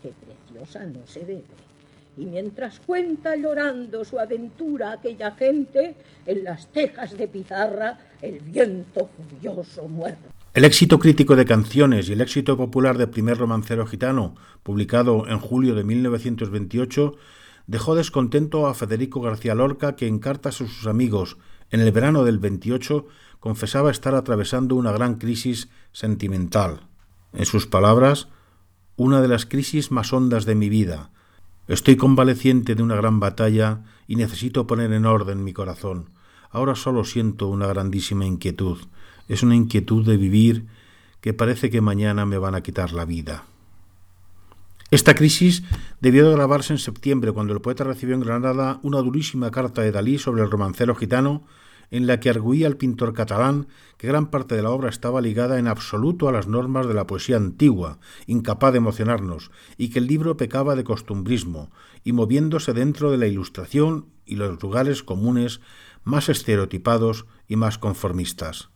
[0.02, 1.73] que preciosa no se bebe.
[2.18, 5.96] Y mientras cuenta llorando su aventura aquella gente,
[6.26, 10.18] en las tejas de pizarra el viento furioso muere.
[10.54, 15.40] El éxito crítico de canciones y el éxito popular de Primer Romancero Gitano, publicado en
[15.40, 17.16] julio de 1928,
[17.66, 21.38] dejó descontento a Federico García Lorca, que en cartas a sus amigos
[21.72, 23.08] en el verano del 28
[23.40, 26.82] confesaba estar atravesando una gran crisis sentimental.
[27.34, 28.28] En sus palabras,
[28.96, 31.10] una de las crisis más hondas de mi vida.
[31.68, 36.10] Estoy convaleciente de una gran batalla y necesito poner en orden mi corazón.
[36.52, 38.80] Ahora solo siento una grandísima inquietud.
[39.30, 40.66] Es una inquietud de vivir
[41.22, 43.46] que parece que mañana me van a quitar la vida.
[44.92, 45.64] Esta crisis
[46.02, 49.92] debió de grabarse en septiembre, cuando el poeta recibió en Granada una durísima carta de
[49.92, 51.44] Dalí sobre el romancero gitano,
[51.94, 53.68] en la que arguía al pintor catalán
[53.98, 57.06] que gran parte de la obra estaba ligada en absoluto a las normas de la
[57.06, 61.70] poesía antigua, incapaz de emocionarnos, y que el libro pecaba de costumbrismo,
[62.04, 65.62] y moviéndose dentro de la ilustración y los lugares comunes
[66.04, 68.70] más estereotipados y más conformistas.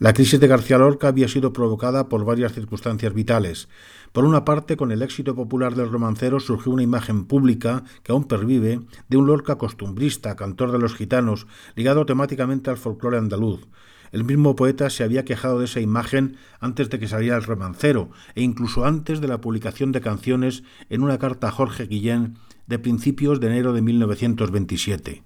[0.00, 3.68] La crisis de García Lorca había sido provocada por varias circunstancias vitales.
[4.12, 8.24] Por una parte, con el éxito popular del romancero surgió una imagen pública que aún
[8.24, 11.46] pervive de un Lorca costumbrista, cantor de los gitanos,
[11.76, 13.66] ligado temáticamente al folclore andaluz.
[14.10, 18.10] El mismo poeta se había quejado de esa imagen antes de que saliera el romancero
[18.34, 22.78] e incluso antes de la publicación de canciones en una carta a Jorge Guillén de
[22.78, 25.22] principios de enero de 1927.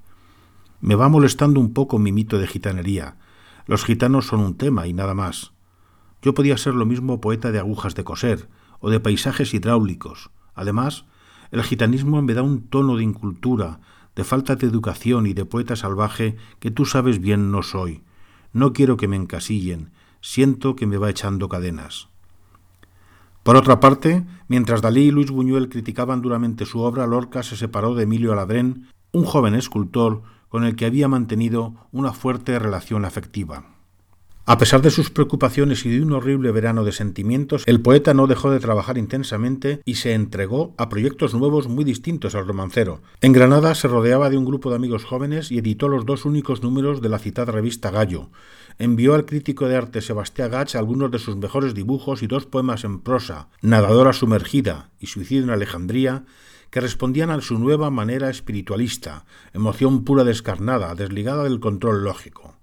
[0.80, 3.16] Me va molestando un poco mi mito de gitanería.
[3.66, 5.52] Los gitanos son un tema y nada más.
[6.22, 8.48] Yo podía ser lo mismo poeta de agujas de coser
[8.82, 10.30] o de paisajes hidráulicos.
[10.54, 11.06] Además,
[11.50, 13.80] el gitanismo me da un tono de incultura,
[14.14, 18.02] de falta de educación y de poeta salvaje que tú sabes bien no soy.
[18.52, 22.08] No quiero que me encasillen, siento que me va echando cadenas.
[23.42, 27.94] Por otra parte, mientras Dalí y Luis Buñuel criticaban duramente su obra, Lorca se separó
[27.94, 33.64] de Emilio Aladrén, un joven escultor con el que había mantenido una fuerte relación afectiva.
[34.44, 38.26] A pesar de sus preocupaciones y de un horrible verano de sentimientos, el poeta no
[38.26, 43.02] dejó de trabajar intensamente y se entregó a proyectos nuevos muy distintos al romancero.
[43.20, 46.60] En Granada se rodeaba de un grupo de amigos jóvenes y editó los dos únicos
[46.60, 48.30] números de la citada revista Gallo.
[48.80, 52.82] Envió al crítico de arte Sebastián Gach algunos de sus mejores dibujos y dos poemas
[52.82, 56.24] en prosa, Nadadora sumergida y Suicidio en Alejandría,
[56.70, 62.56] que respondían a su nueva manera espiritualista, emoción pura descarnada, desligada del control lógico.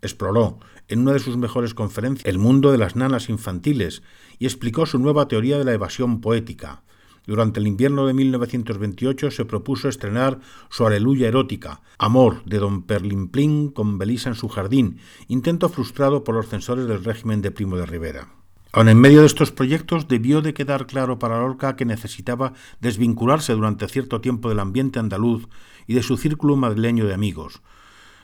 [0.00, 4.02] Exploró, en una de sus mejores conferencias, el mundo de las nanas infantiles
[4.38, 6.82] y explicó su nueva teoría de la evasión poética.
[7.26, 13.68] Durante el invierno de 1928 se propuso estrenar su Aleluya erótica, Amor, de don Perlimplín
[13.68, 17.84] con Belisa en su jardín, intento frustrado por los censores del régimen de Primo de
[17.84, 18.28] Rivera.
[18.72, 23.52] Aun en medio de estos proyectos debió de quedar claro para Lorca que necesitaba desvincularse
[23.52, 25.48] durante cierto tiempo del ambiente andaluz
[25.86, 27.60] y de su círculo madrileño de amigos.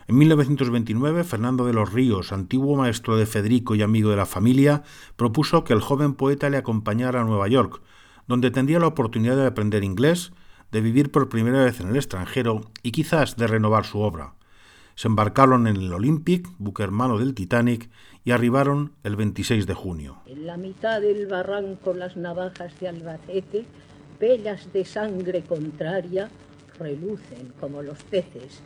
[0.06, 4.82] En 1929, Fernando de los Ríos, antiguo maestro de Federico y amigo de la familia,
[5.16, 7.80] propuso que el joven poeta le acompañara a Nueva York,
[8.28, 10.32] donde tendría la oportunidad de aprender inglés,
[10.72, 14.34] de vivir por primera vez en el extranjero y quizás de renovar su obra.
[14.94, 17.88] Se embarcaron en el Olympic, buque hermano del Titanic,
[18.24, 20.18] y arribaron el 26 de junio.
[20.26, 23.64] En la mitad del barranco las navajas de Albacete,
[24.20, 26.28] bellas de sangre contraria,
[26.78, 28.62] relucen como los peces.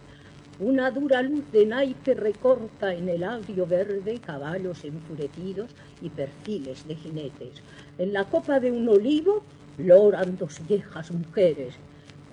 [0.61, 5.71] Una dura luz de naipe recorta en el agrio verde caballos enfurecidos
[6.03, 7.63] y perfiles de jinetes.
[7.97, 9.45] En la copa de un olivo
[9.77, 11.75] loran dos viejas mujeres.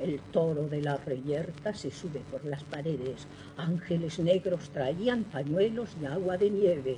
[0.01, 3.27] El toro de la reyerta se sube por las paredes.
[3.57, 6.97] Ángeles negros traían pañuelos y agua de nieve.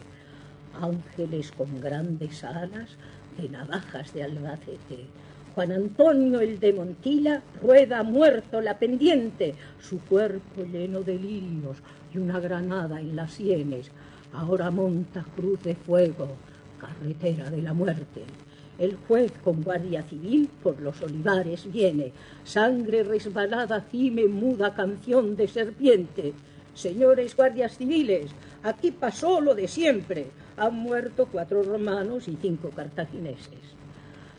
[0.80, 2.92] Ángeles con grandes alas
[3.38, 5.08] de navajas de Albacete.
[5.58, 11.78] Juan Antonio el de Montilla rueda muerto la pendiente, su cuerpo lleno de lirios
[12.14, 13.90] y una granada en las sienes.
[14.34, 16.28] Ahora monta cruz de fuego,
[16.80, 18.22] carretera de la muerte.
[18.78, 22.12] El juez con guardia civil por los olivares viene,
[22.44, 26.34] sangre resbalada gime muda canción de serpiente.
[26.76, 28.30] Señores guardias civiles,
[28.62, 30.28] aquí pasó lo de siempre.
[30.56, 33.77] Han muerto cuatro romanos y cinco cartagineses.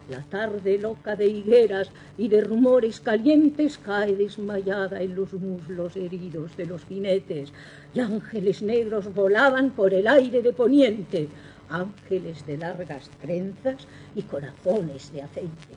[0.09, 6.57] La tarde loca de higueras y de rumores calientes cae desmayada en los muslos heridos
[6.57, 7.53] de los jinetes,
[7.95, 11.29] y ángeles negros volaban por el aire de poniente,
[11.69, 15.75] ángeles de largas trenzas y corazones de aceite.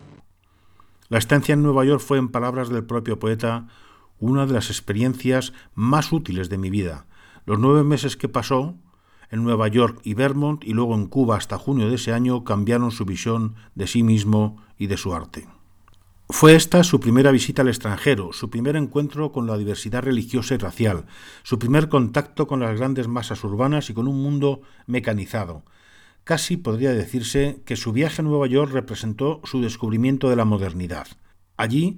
[1.09, 3.67] La estancia en Nueva York fue, en palabras del propio poeta,
[4.19, 7.05] una de las experiencias más útiles de mi vida.
[7.45, 8.75] Los nueve meses que pasó
[9.31, 12.91] en Nueva York y Vermont y luego en Cuba hasta junio de ese año cambiaron
[12.91, 15.47] su visión de sí mismo y de su arte.
[16.29, 20.57] Fue esta su primera visita al extranjero, su primer encuentro con la diversidad religiosa y
[20.57, 21.05] racial,
[21.43, 25.63] su primer contacto con las grandes masas urbanas y con un mundo mecanizado.
[26.23, 31.07] Casi podría decirse que su viaje a Nueva York representó su descubrimiento de la modernidad.
[31.57, 31.97] Allí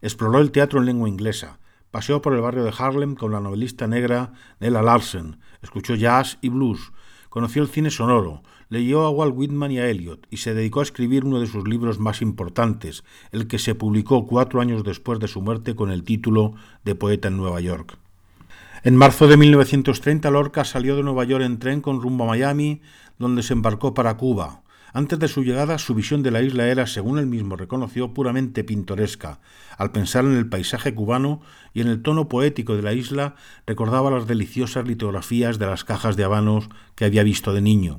[0.00, 1.58] exploró el teatro en lengua inglesa,
[1.94, 6.48] Paseó por el barrio de Harlem con la novelista negra Nella Larsen, escuchó jazz y
[6.48, 6.92] blues,
[7.28, 10.84] conoció el cine sonoro, leyó a Walt Whitman y a Eliot y se dedicó a
[10.84, 15.28] escribir uno de sus libros más importantes, el que se publicó cuatro años después de
[15.28, 16.54] su muerte con el título
[16.84, 17.98] de Poeta en Nueva York.
[18.82, 22.82] En marzo de 1930 Lorca salió de Nueva York en tren con rumbo a Miami,
[23.18, 24.63] donde se embarcó para Cuba.
[24.96, 28.62] Antes de su llegada, su visión de la isla era, según él mismo reconoció, puramente
[28.62, 29.40] pintoresca.
[29.76, 31.40] Al pensar en el paisaje cubano
[31.72, 33.34] y en el tono poético de la isla,
[33.66, 37.98] recordaba las deliciosas litografías de las cajas de habanos que había visto de niño.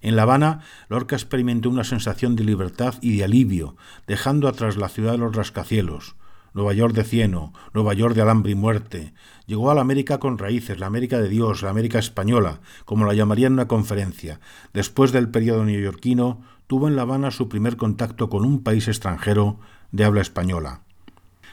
[0.00, 3.76] En La Habana, Lorca experimentó una sensación de libertad y de alivio,
[4.08, 6.16] dejando atrás la ciudad de los rascacielos.
[6.54, 9.12] Nueva York de cieno, Nueva York de alambre y muerte.
[9.46, 13.12] Llegó a la América con raíces, la América de Dios, la América española, como la
[13.12, 14.38] llamaría en una conferencia.
[14.72, 19.58] Después del periodo neoyorquino, tuvo en La Habana su primer contacto con un país extranjero
[19.90, 20.83] de habla española.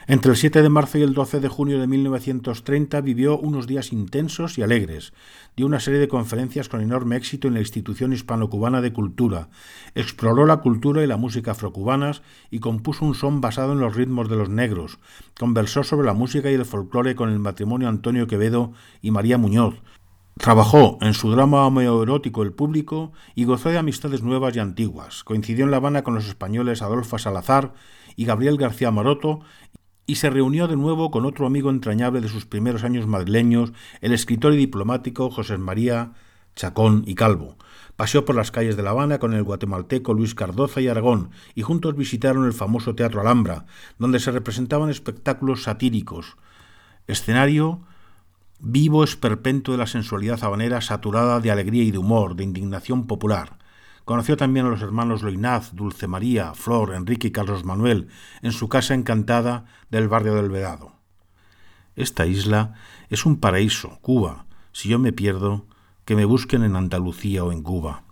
[0.08, 3.94] Entre el 7 de marzo y el 12 de junio de 1930 vivió unos días
[3.94, 5.14] intensos y alegres.
[5.56, 9.50] Dio una serie de conferencias con enorme éxito en la Institución Hispano-Cubana de Cultura.
[9.94, 14.28] Exploró la cultura y la música afrocubanas y compuso un son basado en los ritmos
[14.28, 14.98] de los negros.
[15.40, 19.76] Conversó sobre la música y el folclore con el matrimonio Antonio Quevedo y María Muñoz.
[20.38, 25.24] Trabajó en su drama homoerótico El Público y gozó de amistades nuevas y antiguas.
[25.24, 27.74] Coincidió en La Habana con los españoles Adolfo Salazar
[28.16, 29.42] y Gabriel García Maroto
[30.12, 33.72] y se reunió de nuevo con otro amigo entrañable de sus primeros años madrileños,
[34.02, 36.12] el escritor y diplomático José María
[36.54, 37.56] Chacón y Calvo.
[37.96, 41.62] Paseó por las calles de La Habana con el guatemalteco Luis Cardoza y Aragón, y
[41.62, 43.68] juntos visitaron el famoso Teatro Alhambra,
[44.00, 46.36] donde se representaban espectáculos satíricos.
[47.08, 47.80] Escenario
[48.60, 53.61] vivo esperpento de la sensualidad habanera saturada de alegría y de humor, de indignación popular.
[54.06, 58.08] Conoció también a los hermanos Loinaz, Dulce María, Flor, Enrique y Carlos Manuel
[58.42, 60.94] en su casa encantada del barrio del Vedado.
[61.96, 62.74] Esta isla
[63.10, 64.46] es un paraíso, Cuba.
[64.72, 65.66] Si yo me pierdo,
[66.06, 68.04] que me busquen en Andalucía o en Cuba.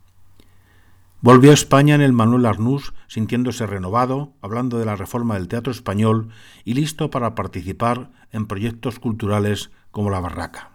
[1.22, 5.72] Volvió a España en el Manuel Arnús, sintiéndose renovado, hablando de la reforma del teatro
[5.72, 6.30] español
[6.64, 10.72] y listo para participar en proyectos culturales como La Barraca.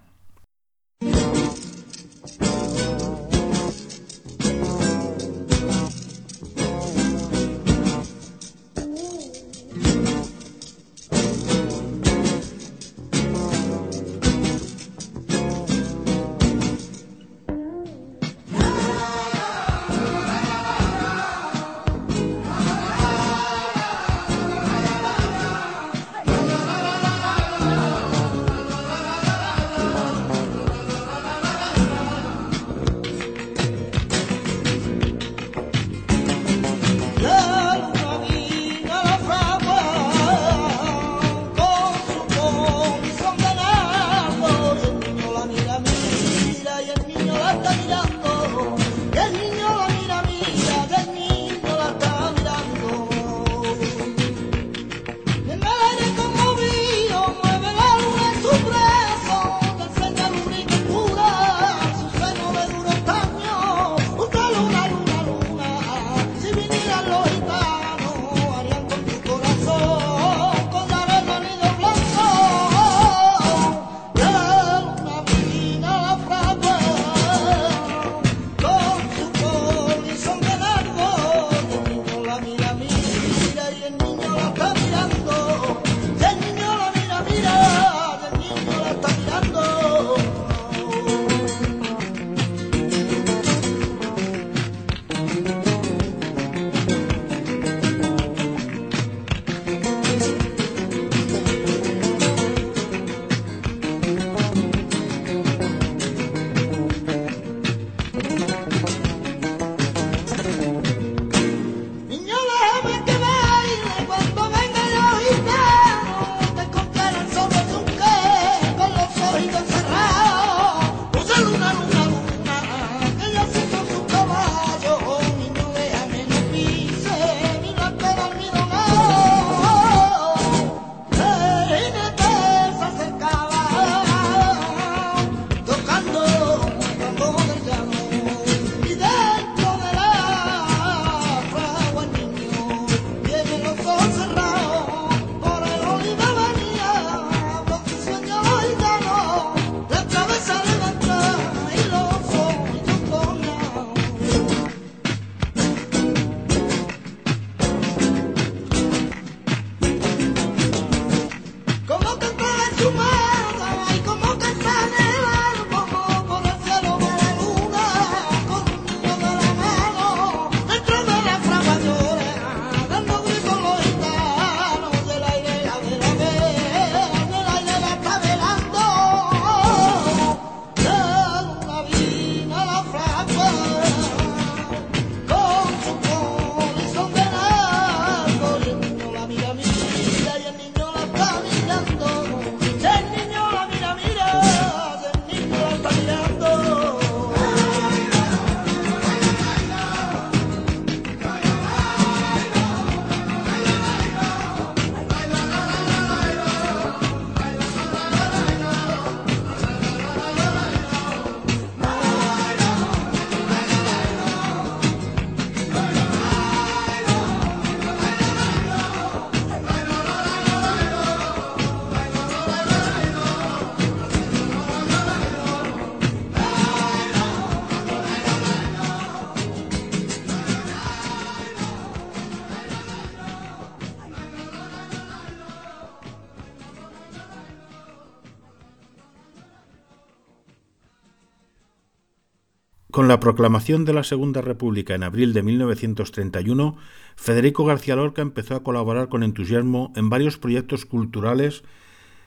[243.15, 246.77] La proclamación de la Segunda República en abril de 1931,
[247.15, 251.63] Federico García Lorca empezó a colaborar con entusiasmo en varios proyectos culturales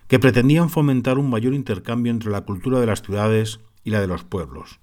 [0.07, 4.07] que pretendían fomentar un mayor intercambio entre la cultura de las ciudades y la de
[4.07, 4.79] los pueblos.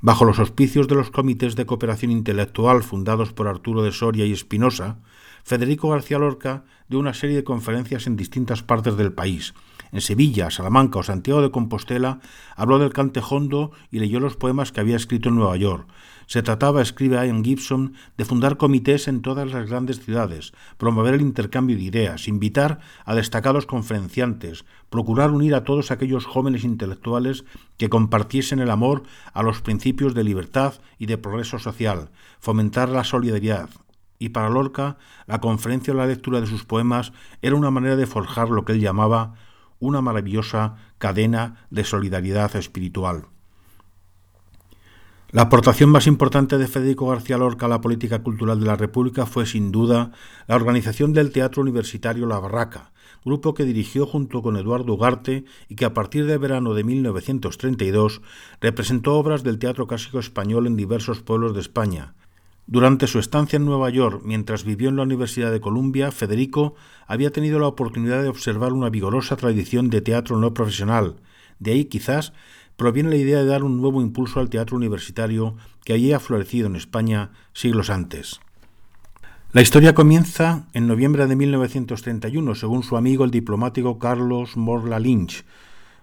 [0.00, 4.32] Bajo los auspicios de los comités de cooperación intelectual fundados por Arturo de Soria y
[4.32, 4.98] Espinosa,
[5.42, 9.52] Federico García Lorca dio una serie de conferencias en distintas partes del país.
[9.94, 12.18] En Sevilla, Salamanca o Santiago de Compostela
[12.56, 15.86] habló del cantejondo y leyó los poemas que había escrito en Nueva York.
[16.26, 21.20] Se trataba, escribe Ian Gibson, de fundar comités en todas las grandes ciudades, promover el
[21.20, 27.44] intercambio de ideas, invitar a destacados conferenciantes, procurar unir a todos aquellos jóvenes intelectuales
[27.76, 32.10] que compartiesen el amor a los principios de libertad y de progreso social,
[32.40, 33.70] fomentar la solidaridad.
[34.18, 34.96] Y para Lorca,
[35.26, 37.12] la conferencia o la lectura de sus poemas
[37.42, 39.34] era una manera de forjar lo que él llamaba
[39.86, 43.26] una maravillosa cadena de solidaridad espiritual.
[45.30, 49.26] La aportación más importante de Federico García Lorca a la política cultural de la República
[49.26, 50.12] fue sin duda
[50.46, 52.92] la organización del Teatro Universitario La Barraca,
[53.24, 58.22] grupo que dirigió junto con Eduardo Ugarte y que a partir de verano de 1932
[58.60, 62.14] representó obras del teatro clásico español en diversos pueblos de España.
[62.66, 66.74] Durante su estancia en Nueva York, mientras vivió en la Universidad de Columbia, Federico
[67.06, 71.16] había tenido la oportunidad de observar una vigorosa tradición de teatro no profesional.
[71.58, 72.32] De ahí quizás
[72.76, 76.66] proviene la idea de dar un nuevo impulso al teatro universitario que allí ha florecido
[76.66, 78.40] en España siglos antes.
[79.52, 85.44] La historia comienza en noviembre de 1931, según su amigo el diplomático Carlos Morla Lynch.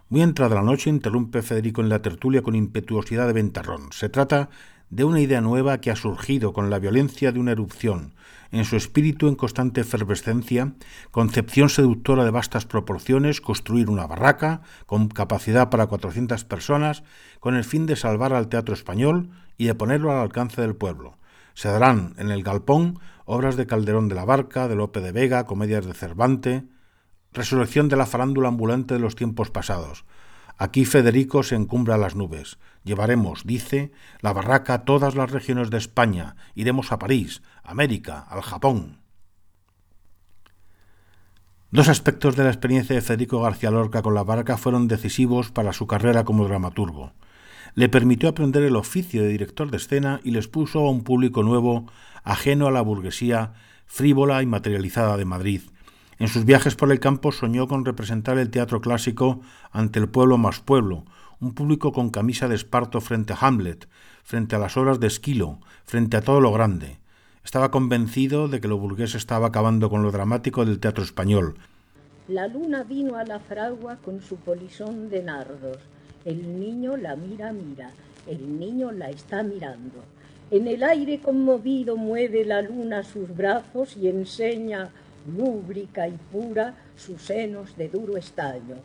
[0.09, 3.91] Muy entrada la noche interrumpe Federico en la tertulia con impetuosidad de ventarrón.
[3.91, 4.49] Se trata
[4.91, 8.13] de una idea nueva que ha surgido con la violencia de una erupción,
[8.51, 10.73] en su espíritu en constante efervescencia,
[11.11, 17.03] concepción seductora de vastas proporciones, construir una barraca con capacidad para 400 personas,
[17.39, 21.17] con el fin de salvar al teatro español y de ponerlo al alcance del pueblo.
[21.53, 25.45] Se darán en el galpón obras de Calderón de la Barca, de Lope de Vega,
[25.45, 26.65] comedias de Cervante,
[27.31, 30.03] resurrección de la farándula ambulante de los tiempos pasados,
[30.61, 32.59] Aquí Federico se encumbra a las nubes.
[32.83, 33.91] Llevaremos, dice,
[34.21, 36.35] la barraca a todas las regiones de España.
[36.55, 38.99] Iremos a París, América, al Japón.
[41.69, 45.73] Dos aspectos de la experiencia de Federico García Lorca con la barraca fueron decisivos para
[45.73, 47.13] su carrera como dramaturgo.
[47.75, 51.43] Le permitió aprender el oficio de director de escena y les puso a un público
[51.43, 51.85] nuevo,
[52.23, 53.53] ajeno a la burguesía
[53.85, 55.61] frívola y materializada de Madrid,
[56.21, 59.41] en sus viajes por el campo soñó con representar el teatro clásico
[59.71, 61.03] ante el pueblo más pueblo,
[61.41, 63.87] un público con camisa de esparto frente a Hamlet,
[64.23, 66.99] frente a las obras de Esquilo, frente a todo lo grande.
[67.43, 71.55] Estaba convencido de que lo burgués estaba acabando con lo dramático del teatro español.
[72.27, 75.79] La luna vino a la fragua con su polisón de nardos.
[76.25, 77.89] El niño la mira, mira.
[78.27, 80.03] El niño la está mirando.
[80.51, 84.91] En el aire conmovido mueve la luna sus brazos y enseña
[85.35, 88.75] lúbrica y pura sus senos de duro estaño.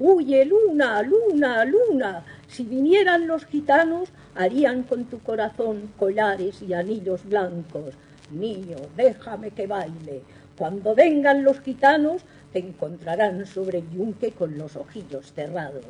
[0.00, 2.24] Huye, luna, luna, luna.
[2.46, 7.94] Si vinieran los gitanos, harían con tu corazón collares y anillos blancos.
[8.30, 10.22] Niño, déjame que baile.
[10.56, 12.22] Cuando vengan los gitanos,
[12.52, 15.84] te encontrarán sobre el yunque con los ojillos cerrados.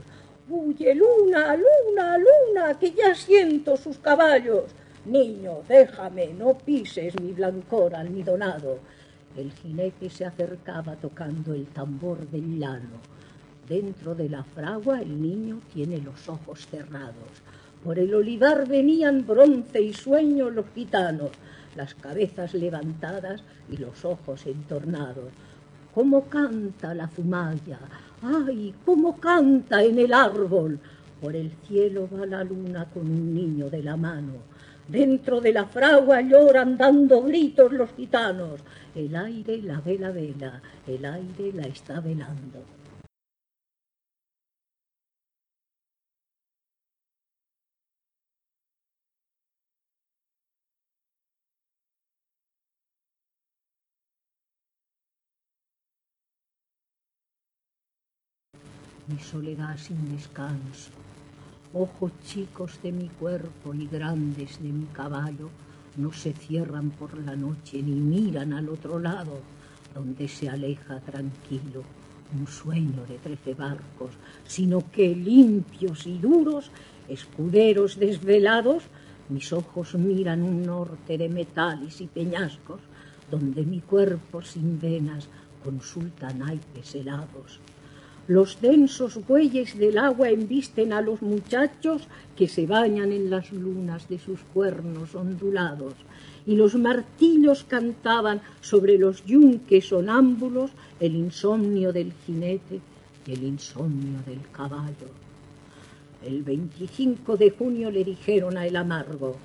[0.48, 4.70] Huye, luna, luna, luna, que ya siento sus caballos.
[5.04, 8.78] Niño, déjame, no pises mi blancor almidonado.
[9.36, 13.17] El jinete se acercaba tocando el tambor del llano.
[13.68, 17.42] Dentro de la fragua el niño tiene los ojos cerrados.
[17.84, 21.30] Por el olivar venían bronce y sueño los gitanos,
[21.76, 25.32] las cabezas levantadas y los ojos entornados.
[25.94, 27.78] ¿Cómo canta la zumaya?
[28.22, 30.78] ¡Ay, cómo canta en el árbol!
[31.20, 34.34] Por el cielo va la luna con un niño de la mano.
[34.88, 38.60] Dentro de la fragua lloran dando gritos los gitanos.
[38.94, 42.77] El aire la vela vela, el aire la está velando.
[59.08, 60.90] Mi soledad sin descanso
[61.72, 65.48] Ojos chicos de mi cuerpo y grandes de mi caballo
[65.96, 69.40] no se cierran por la noche ni miran al otro lado,
[69.94, 71.84] donde se aleja tranquilo
[72.38, 74.12] un sueño de trece barcos,
[74.46, 76.70] sino que limpios y duros,
[77.08, 78.84] escuderos desvelados,
[79.30, 82.80] mis ojos miran un norte de metales y peñascos,
[83.30, 85.28] donde mi cuerpo sin venas
[85.64, 87.60] consulta naipes helados.
[88.28, 92.02] Los densos bueyes del agua embisten a los muchachos
[92.36, 95.94] que se bañan en las lunas de sus cuernos ondulados,
[96.46, 102.80] y los martillos cantaban sobre los yunques sonámbulos el insomnio del jinete
[103.26, 105.08] y el insomnio del caballo.
[106.22, 109.36] El 25 de junio le dijeron a el amargo,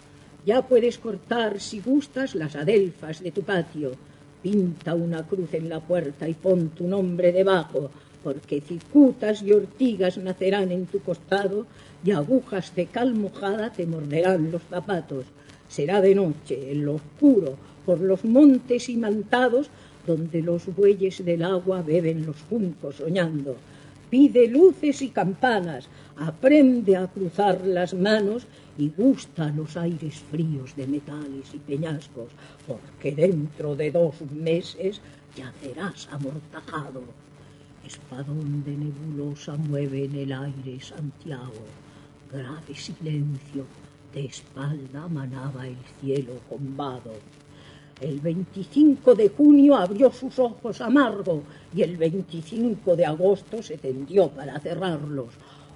[0.45, 3.91] ya puedes cortar, si gustas, las adelfas de tu patio.
[4.41, 7.89] Pinta una cruz en la puerta y pon tu nombre debajo,
[8.23, 11.65] porque cicutas y ortigas nacerán en tu costado
[12.03, 15.25] y agujas de cal mojada te morderán los zapatos.
[15.67, 19.69] Será de noche, en lo oscuro, por los montes imantados,
[20.05, 23.55] donde los bueyes del agua beben los juncos soñando.
[24.09, 25.87] Pide luces y campanas,
[26.17, 28.45] aprende a cruzar las manos
[28.77, 32.29] y gusta los aires fríos de metales y peñascos,
[32.67, 35.01] porque dentro de dos meses
[35.35, 37.01] yacerás amortajado.
[37.85, 41.65] Espadón de nebulosa mueve en el aire Santiago,
[42.31, 43.65] grave silencio,
[44.13, 47.11] de espalda manaba el cielo combado.
[47.99, 51.43] El 25 de junio abrió sus ojos amargo
[51.75, 55.33] y el 25 de agosto se tendió para cerrarlos.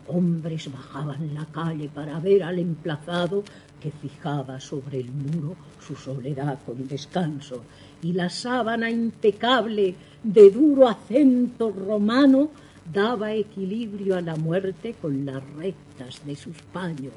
[0.08, 3.44] Hombres bajaban la calle para ver al emplazado
[3.82, 5.56] que fijaba sobre el muro
[5.86, 7.64] su soledad con descanso,
[8.02, 12.49] y la sábana impecable de duro acento romano
[12.91, 17.14] daba equilibrio a la muerte con las rectas de sus paños.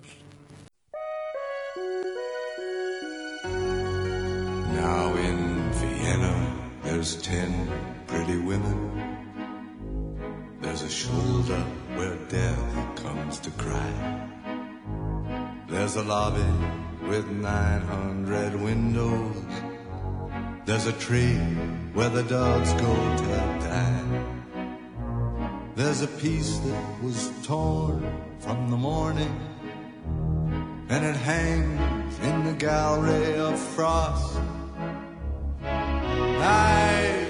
[4.74, 6.34] Now in Vienna
[6.82, 7.68] there's ten
[8.06, 8.90] pretty women.
[10.60, 11.64] There's a shoulder
[11.96, 14.28] where death comes to cry.
[15.68, 16.44] There's a lobby
[17.08, 19.36] with 900 windows.
[20.70, 21.34] There's a tree
[21.94, 23.24] where the dogs go to
[23.58, 24.24] die.
[25.74, 28.06] There's a piece that was torn
[28.38, 29.34] from the morning,
[30.88, 34.38] and it hangs in the gallery of frost.
[35.64, 37.26] Aye,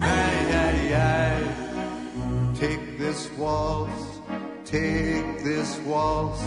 [0.00, 2.54] aye, aye, aye.
[2.54, 4.20] Take this waltz,
[4.64, 6.40] take this waltz,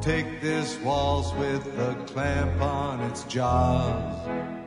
[0.00, 4.61] take this waltz with a clamp on its jaws.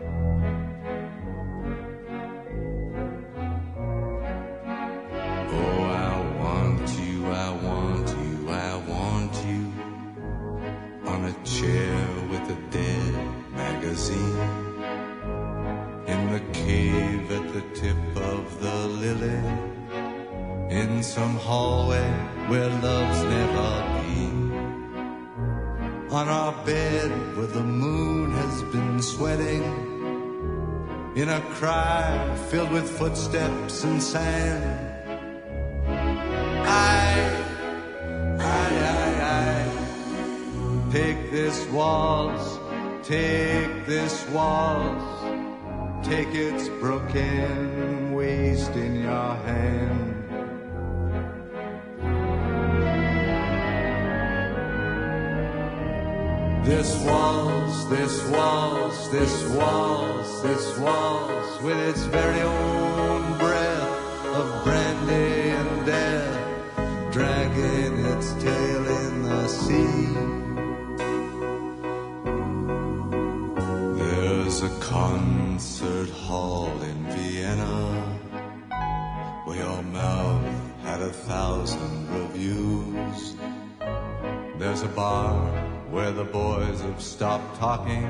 [11.60, 11.96] Chair
[12.30, 13.14] with a dead
[13.52, 14.40] magazine.
[16.06, 19.42] In the cave at the tip of the lily.
[20.70, 22.10] In some hallway
[22.50, 23.70] where love's never
[24.02, 24.40] been.
[26.10, 29.64] On our bed where the moon has been sweating.
[31.16, 34.66] In a cry filled with footsteps and sand.
[36.68, 37.06] I,
[38.40, 39.05] I, I,
[40.92, 42.60] take this waltz,
[43.08, 50.12] take this waltz, take its broken waist in your hand.
[56.66, 65.50] This waltz, this waltz, this waltz, this waltz, with its very own breath of brandy
[65.50, 70.35] and death, dragging its tail in the sea.
[74.90, 78.20] Concert hall in Vienna
[79.46, 80.44] where your mouth
[80.84, 83.36] had a thousand reviews.
[84.60, 85.34] There's a bar
[85.90, 88.06] where the boys have stopped talking.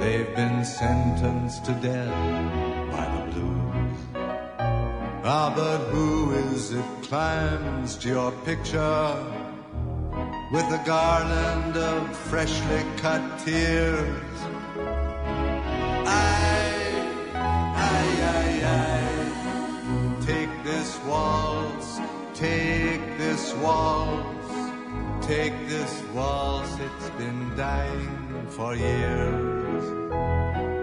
[0.00, 3.98] They've been sentenced to death by the blues.
[5.24, 9.06] Ah, but who is it climbs to your picture
[10.52, 14.33] with a garland of freshly cut tears?
[21.06, 22.00] Waltz,
[22.34, 25.26] take this waltz.
[25.26, 30.73] Take this waltz, it's been dying for years.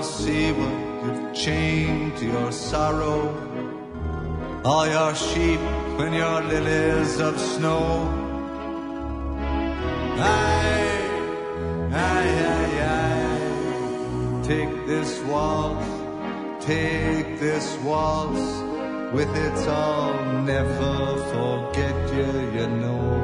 [0.00, 3.20] I'll see what you've chained your sorrow.
[4.64, 5.60] All your sheep
[6.00, 8.08] and your lilies of snow.
[10.16, 11.02] Aye,
[11.92, 14.42] aye, aye, aye.
[14.42, 15.86] Take this waltz,
[16.64, 18.40] take this waltz.
[19.12, 20.96] With its I'll never
[21.34, 23.19] forget you, you know.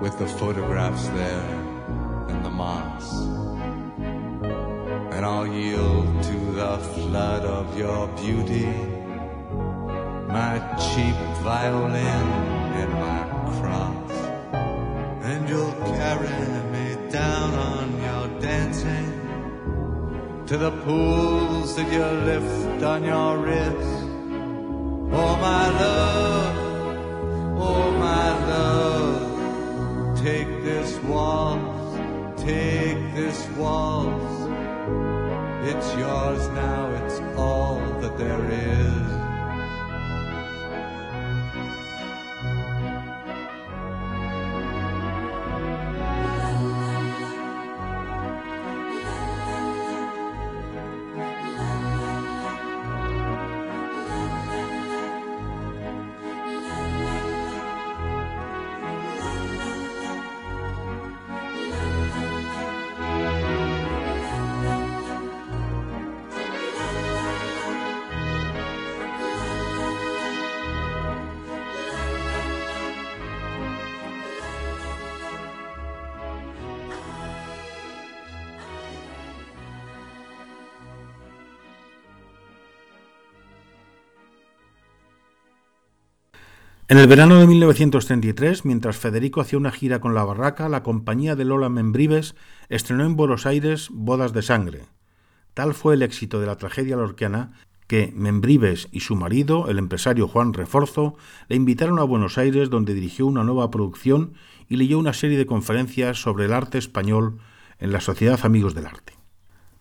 [0.00, 1.48] With the photographs there
[2.28, 3.12] and the moss.
[5.14, 8.66] And I'll yield to the flood of your beauty,
[10.28, 12.26] my cheap violin
[12.80, 13.22] and my
[13.58, 14.12] cross.
[15.24, 16.38] And you'll carry
[16.74, 19.18] me down on your dancing
[20.46, 24.06] to the pools that you lift on your wrist.
[25.10, 25.97] Oh, my love,
[30.28, 31.96] take this waltz,
[32.42, 34.34] take this waltz.
[35.70, 39.27] It's yours now, it's all that there is.
[86.90, 91.36] En el verano de 1933, mientras Federico hacía una gira con la barraca, la compañía
[91.36, 92.34] de Lola Membrives
[92.70, 94.86] estrenó en Buenos Aires Bodas de Sangre.
[95.52, 97.52] Tal fue el éxito de la tragedia lorquiana
[97.86, 102.94] que Membrives y su marido, el empresario Juan Reforzo, le invitaron a Buenos Aires donde
[102.94, 104.32] dirigió una nueva producción
[104.66, 107.38] y leyó una serie de conferencias sobre el arte español
[107.80, 109.17] en la Sociedad Amigos del Arte.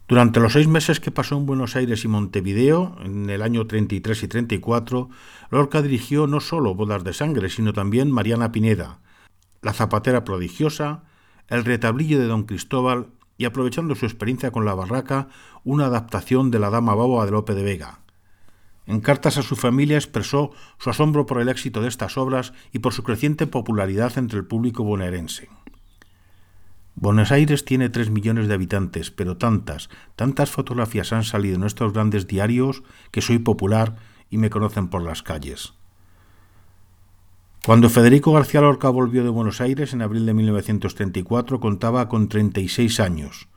[0.07, 4.23] Durante los seis meses que pasó en Buenos Aires y Montevideo, en el año 33
[4.23, 5.09] y 34,
[5.51, 8.99] Lorca dirigió no solo Bodas de Sangre, sino también Mariana Pineda,
[9.61, 11.03] La Zapatera Prodigiosa,
[11.49, 13.07] El Retablillo de Don Cristóbal
[13.37, 15.27] y, aprovechando su experiencia con la barraca,
[15.65, 17.99] una adaptación de La Dama Boba de Lope de Vega.
[18.85, 22.79] En cartas a su familia expresó su asombro por el éxito de estas obras y
[22.79, 25.49] por su creciente popularidad entre el público bonaerense.
[26.99, 31.93] Buenos Aires tiene tres millones de habitantes, pero tantas, tantas fotografías han salido en nuestros
[31.93, 33.97] grandes diarios que soy popular
[34.31, 35.75] y me conocen por las calles.
[37.63, 42.99] Cuando Federico García Lorca volvió de Buenos Aires en abril de 1934 contaba con 36
[42.99, 43.47] años.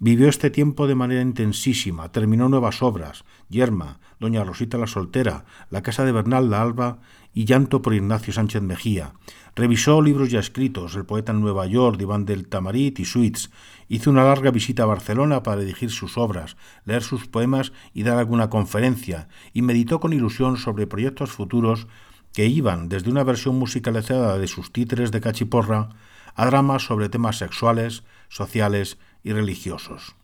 [0.00, 5.82] Vivió este tiempo de manera intensísima, terminó nuevas obras, Yerma, Doña Rosita la Soltera, La
[5.82, 6.98] Casa de Bernal la Alba
[7.34, 9.12] y Llanto por Ignacio Sánchez Mejía.
[9.54, 13.50] Revisó libros ya escritos, El poeta en Nueva York, Iván del Tamarit y Suites.
[13.88, 18.18] Hizo una larga visita a Barcelona para dirigir sus obras, leer sus poemas y dar
[18.18, 21.86] alguna conferencia, y meditó con ilusión sobre proyectos futuros
[22.32, 25.90] que iban desde una versión musicalizada de sus títeres de cachiporra
[26.34, 30.14] a dramas sobre temas sexuales, sociales y religiosos.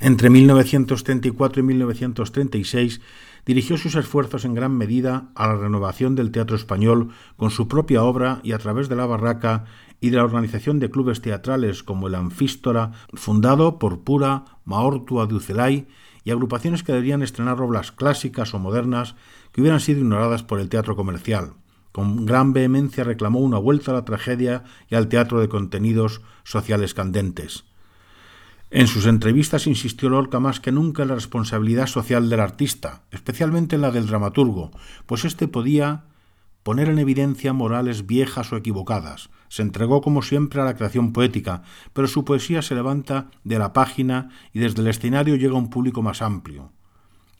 [0.00, 3.00] Entre 1934 y 1936
[3.48, 7.08] dirigió sus esfuerzos en gran medida a la renovación del teatro español
[7.38, 9.64] con su propia obra y a través de la barraca
[10.02, 15.36] y de la organización de clubes teatrales como el Anfístora, fundado por Pura, Maortua de
[15.36, 15.88] Ucelay,
[16.24, 19.14] y agrupaciones que deberían estrenar obras clásicas o modernas
[19.50, 21.54] que hubieran sido ignoradas por el teatro comercial.
[21.90, 26.92] Con gran vehemencia reclamó una vuelta a la tragedia y al teatro de contenidos sociales
[26.92, 27.64] candentes.
[28.70, 33.76] En sus entrevistas insistió Lorca más que nunca en la responsabilidad social del artista, especialmente
[33.76, 34.72] en la del dramaturgo,
[35.06, 36.04] pues éste podía
[36.62, 39.30] poner en evidencia morales viejas o equivocadas.
[39.48, 41.62] Se entregó como siempre a la creación poética,
[41.94, 45.70] pero su poesía se levanta de la página y desde el escenario llega a un
[45.70, 46.70] público más amplio.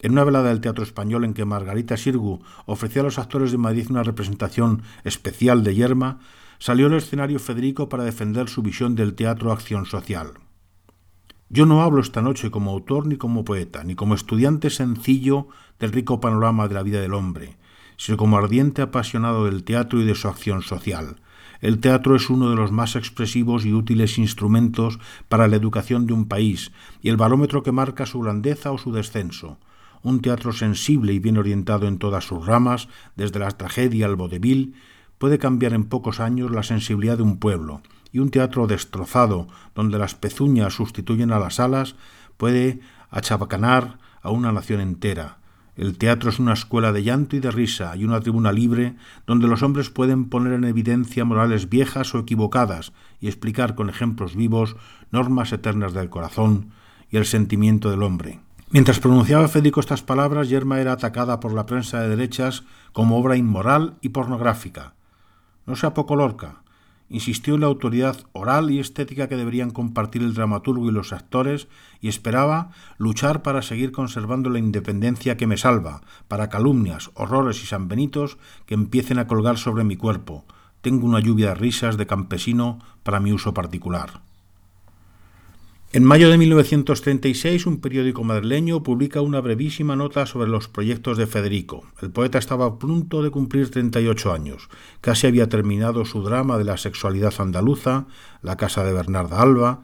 [0.01, 3.59] En una velada del Teatro Español en que Margarita Sirgu ofreció a los actores de
[3.59, 6.21] Madrid una representación especial de Yerma,
[6.59, 10.29] salió al escenario Federico para defender su visión del teatro acción social.
[11.51, 15.49] Yo no hablo esta noche como autor ni como poeta, ni como estudiante sencillo
[15.79, 17.57] del rico panorama de la vida del hombre,
[17.97, 21.17] sino como ardiente apasionado del teatro y de su acción social.
[21.63, 24.99] El teatro es uno de los más expresivos y útiles instrumentos
[25.31, 26.71] para la educación de un país
[27.01, 29.59] y el barómetro que marca su grandeza o su descenso.
[30.03, 34.75] Un teatro sensible y bien orientado en todas sus ramas, desde la tragedia al vodevil,
[35.17, 37.81] puede cambiar en pocos años la sensibilidad de un pueblo,
[38.13, 41.95] y un teatro destrozado, donde las pezuñas sustituyen a las alas,
[42.37, 42.81] puede
[43.11, 45.39] achabacanar a una nación entera.
[45.77, 49.47] El teatro es una escuela de llanto y de risa y una tribuna libre donde
[49.47, 54.75] los hombres pueden poner en evidencia morales viejas o equivocadas y explicar con ejemplos vivos
[55.13, 56.73] normas eternas del corazón
[57.11, 58.41] y el sentimiento del hombre.
[58.71, 63.37] Mientras pronunciaba Federico estas palabras, Yerma era atacada por la prensa de derechas como obra
[63.37, 64.95] inmoral y pornográfica.
[65.65, 66.63] No sea poco Lorca,
[67.09, 71.69] insistió en la autoridad oral y estética que deberían compartir el dramaturgo y los actores
[72.01, 77.67] y esperaba luchar para seguir conservando la independencia que me salva, para calumnias, horrores y
[77.67, 80.45] sanbenitos que empiecen a colgar sobre mi cuerpo.
[80.81, 84.28] Tengo una lluvia de risas de campesino para mi uso particular.
[85.91, 91.27] En mayo de 1936, un periódico madrileño publica una brevísima nota sobre los proyectos de
[91.27, 91.83] Federico.
[92.03, 94.69] El poeta estaba a punto de cumplir 38 años.
[95.01, 98.05] Casi había terminado su drama de la sexualidad andaluza,
[98.43, 99.81] La casa de Bernarda Alba,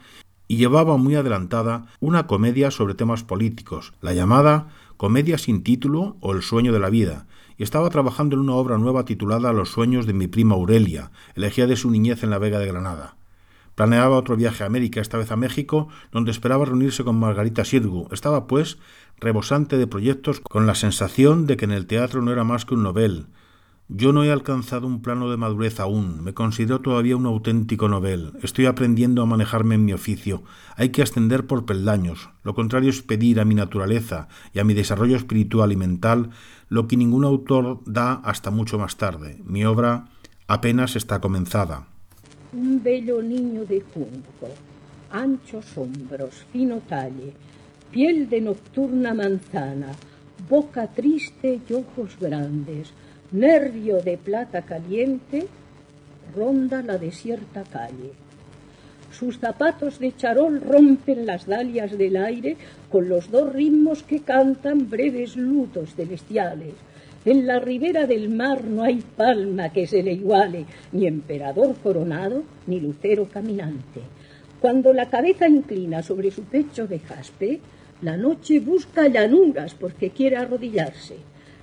[0.46, 4.68] y llevaba muy adelantada una comedia sobre temas políticos, la llamada
[4.98, 7.26] Comedia sin título o El sueño de la vida,
[7.56, 11.66] y estaba trabajando en una obra nueva titulada Los sueños de mi prima Aurelia, elegida
[11.66, 13.16] de su niñez en la Vega de Granada.
[13.74, 18.08] Planeaba otro viaje a América, esta vez a México, donde esperaba reunirse con Margarita Sirgu.
[18.12, 18.78] Estaba, pues,
[19.18, 22.74] rebosante de proyectos, con la sensación de que en el teatro no era más que
[22.74, 23.26] un novel.
[23.88, 28.32] Yo no he alcanzado un plano de madurez aún, me considero todavía un auténtico novel.
[28.42, 30.42] Estoy aprendiendo a manejarme en mi oficio.
[30.76, 32.30] Hay que ascender por peldaños.
[32.44, 36.30] Lo contrario es pedir a mi naturaleza y a mi desarrollo espiritual y mental
[36.70, 39.42] lo que ningún autor da hasta mucho más tarde.
[39.44, 40.06] Mi obra
[40.46, 41.88] apenas está comenzada
[42.54, 44.48] un bello niño de junco,
[45.10, 47.32] anchos hombros, fino talle,
[47.90, 49.92] piel de nocturna manzana,
[50.48, 52.92] boca triste y ojos grandes,
[53.32, 55.48] nervio de plata caliente,
[56.34, 58.12] ronda la desierta calle.
[59.10, 62.56] Sus zapatos de charol rompen las dalias del aire
[62.90, 66.74] con los dos ritmos que cantan breves lutos celestiales
[67.24, 72.42] en la ribera del mar no hay palma que se le iguale, ni emperador coronado,
[72.66, 74.00] ni lucero caminante.
[74.60, 77.60] Cuando la cabeza inclina sobre su pecho de jaspe,
[78.02, 81.16] la noche busca llanuras porque quiere arrodillarse.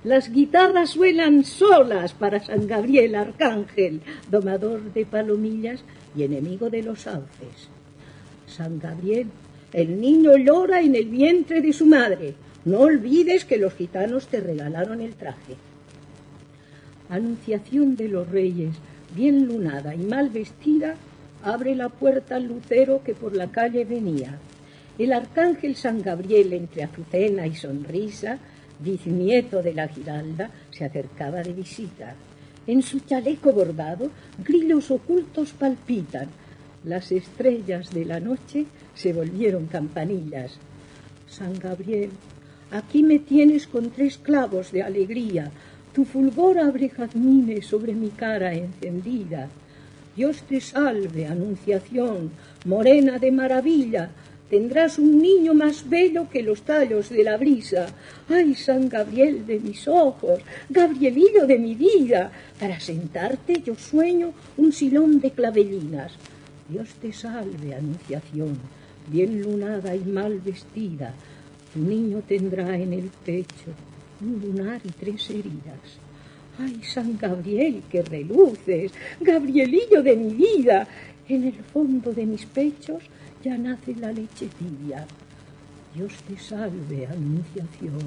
[0.04, 5.84] Las guitarras suenan solas para San Gabriel Arcángel, domador de palomillas
[6.16, 7.68] y enemigo de los sauces.
[8.48, 9.28] San Gabriel,
[9.72, 12.34] el niño llora en el vientre de su madre,
[12.64, 15.56] no olvides que los gitanos te regalaron el traje.
[17.08, 18.76] Anunciación de los reyes,
[19.14, 20.94] bien lunada y mal vestida,
[21.42, 24.38] abre la puerta al lucero que por la calle venía.
[24.98, 28.38] El arcángel San Gabriel, entre azucena y sonrisa,
[28.78, 32.14] bisnieto de la Giralda, se acercaba de visita.
[32.66, 36.28] En su chaleco bordado, grillos ocultos palpitan.
[36.84, 40.58] Las estrellas de la noche se volvieron campanillas.
[41.28, 42.10] San Gabriel,
[42.72, 45.50] Aquí me tienes con tres clavos de alegría.
[45.92, 49.50] Tu fulgor abre jazmines sobre mi cara encendida.
[50.16, 52.30] Dios te salve, anunciación,
[52.64, 54.10] morena de maravilla.
[54.48, 57.88] Tendrás un niño más bello que los tallos de la brisa.
[58.30, 60.40] Ay, San Gabriel de mis ojos,
[60.70, 62.32] Gabrielillo de mi vida.
[62.58, 66.12] Para sentarte yo sueño un silón de clavelinas.
[66.70, 68.56] Dios te salve, anunciación,
[69.08, 71.12] bien lunada y mal vestida
[71.72, 73.70] tu niño tendrá en el pecho
[74.20, 75.98] un lunar y tres heridas.
[76.58, 78.92] ¡Ay, San Gabriel, que reluces!
[79.20, 80.86] ¡Gabrielillo de mi vida!
[81.28, 83.02] En el fondo de mis pechos
[83.42, 85.06] ya nace la leche tibia.
[85.94, 88.02] Dios te salve, Anunciación,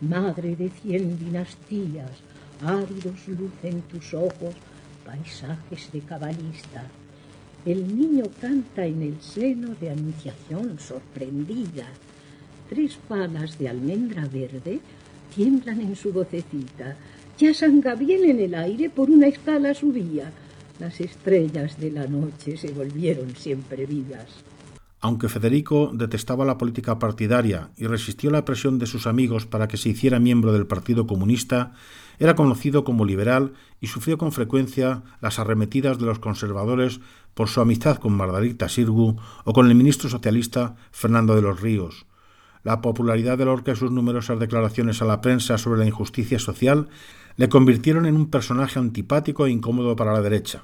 [0.00, 2.10] madre de cien dinastías,
[2.64, 4.54] áridos lucen tus ojos,
[5.04, 6.84] paisajes de cabalista.
[7.66, 11.86] El niño canta en el seno de Anunciación sorprendida
[12.70, 14.78] tres palas de almendra verde
[15.34, 16.96] tiemblan en su vocecita.
[17.36, 20.30] Ya San Gabriel en el aire por una escala subía.
[20.78, 24.44] Las estrellas de la noche se volvieron siempre vivas.
[25.00, 29.76] Aunque Federico detestaba la política partidaria y resistió la presión de sus amigos para que
[29.76, 31.72] se hiciera miembro del Partido Comunista,
[32.20, 37.00] era conocido como liberal y sufrió con frecuencia las arremetidas de los conservadores
[37.34, 42.06] por su amistad con Margarita Sirgu o con el ministro socialista Fernando de los Ríos.
[42.62, 46.88] La popularidad de Lorca y sus numerosas declaraciones a la prensa sobre la injusticia social
[47.36, 50.62] le convirtieron en un personaje antipático e incómodo para la derecha.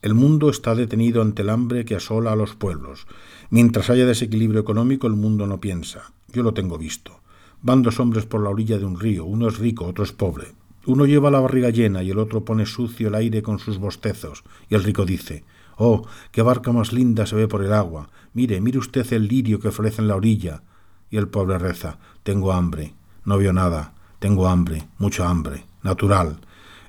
[0.00, 3.06] El mundo está detenido ante el hambre que asola a los pueblos.
[3.50, 6.12] Mientras haya desequilibrio económico, el mundo no piensa.
[6.28, 7.20] Yo lo tengo visto.
[7.60, 10.54] Van dos hombres por la orilla de un río, uno es rico, otro es pobre.
[10.86, 14.44] Uno lleva la barriga llena y el otro pone sucio el aire con sus bostezos,
[14.70, 15.44] y el rico dice
[15.76, 18.08] Oh, qué barca más linda se ve por el agua.
[18.32, 20.62] Mire, mire usted el lirio que florece en la orilla.
[21.10, 22.94] Y el pobre reza Tengo hambre.
[23.24, 23.94] No veo nada.
[24.18, 25.66] Tengo hambre, mucha hambre.
[25.82, 26.40] Natural.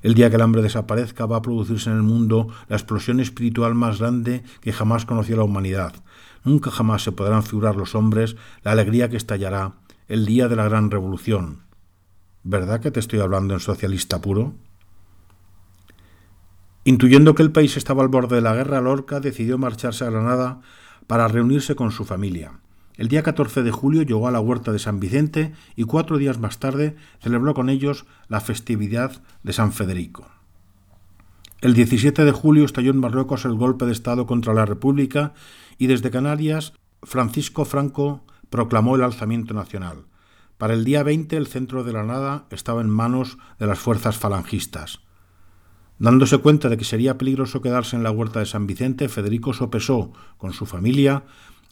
[0.02, 3.74] El día que el hambre desaparezca va a producirse en el mundo la explosión espiritual
[3.74, 5.94] más grande que jamás conoció la humanidad.
[6.44, 9.74] Nunca jamás se podrán figurar los hombres la alegría que estallará
[10.08, 11.62] el día de la gran revolución.
[12.42, 14.54] ¿Verdad que te estoy hablando en socialista puro?
[16.84, 20.60] Intuyendo que el país estaba al borde de la guerra, Lorca decidió marcharse a Granada
[21.06, 22.58] para reunirse con su familia.
[22.96, 26.38] El día 14 de julio llegó a la huerta de San Vicente y cuatro días
[26.38, 30.26] más tarde celebró con ellos la festividad de San Federico.
[31.62, 35.32] El 17 de julio estalló en Marruecos el golpe de Estado contra la República
[35.78, 40.04] y desde Canarias Francisco Franco proclamó el alzamiento nacional.
[40.58, 45.00] Para el día 20 el centro de Granada estaba en manos de las fuerzas falangistas.
[45.98, 50.12] Dándose cuenta de que sería peligroso quedarse en la huerta de San Vicente, Federico sopesó
[50.36, 51.24] con su familia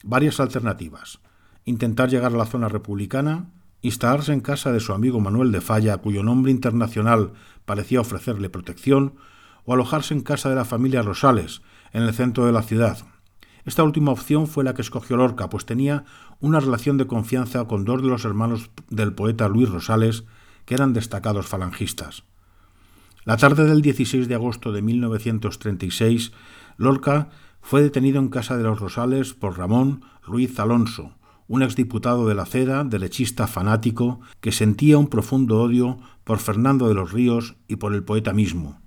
[0.02, 1.20] varias alternativas.
[1.64, 3.51] Intentar llegar a la zona republicana,
[3.82, 7.32] instalarse en casa de su amigo Manuel de Falla, cuyo nombre internacional
[7.64, 9.14] parecía ofrecerle protección,
[9.64, 11.62] o alojarse en casa de la familia Rosales,
[11.93, 12.98] en el centro de la ciudad.
[13.64, 16.05] Esta última opción fue la que escogió Lorca, pues tenía
[16.40, 20.24] una relación de confianza con dos de los hermanos del poeta Luis Rosales,
[20.64, 22.24] que eran destacados falangistas.
[23.24, 26.32] La tarde del 16 de agosto de 1936,
[26.78, 27.28] Lorca
[27.60, 31.12] fue detenido en casa de los Rosales por Ramón Ruiz Alonso,
[31.48, 36.94] un exdiputado de la Ceda, derechista fanático, que sentía un profundo odio por Fernando de
[36.94, 38.80] los Ríos y por el poeta mismo.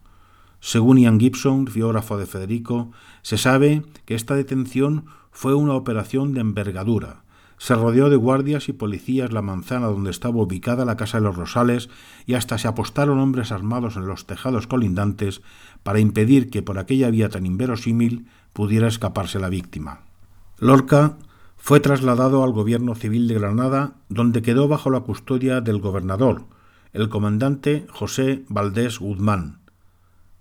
[0.61, 2.91] Según Ian Gibson, biógrafo de Federico,
[3.21, 7.23] se sabe que esta detención fue una operación de envergadura.
[7.57, 11.35] Se rodeó de guardias y policías la manzana donde estaba ubicada la casa de los
[11.35, 11.89] Rosales
[12.25, 15.41] y hasta se apostaron hombres armados en los tejados colindantes
[15.83, 20.01] para impedir que por aquella vía tan inverosímil pudiera escaparse la víctima.
[20.59, 21.17] Lorca
[21.57, 26.45] fue trasladado al gobierno civil de Granada, donde quedó bajo la custodia del gobernador,
[26.93, 29.59] el comandante José Valdés Guzmán.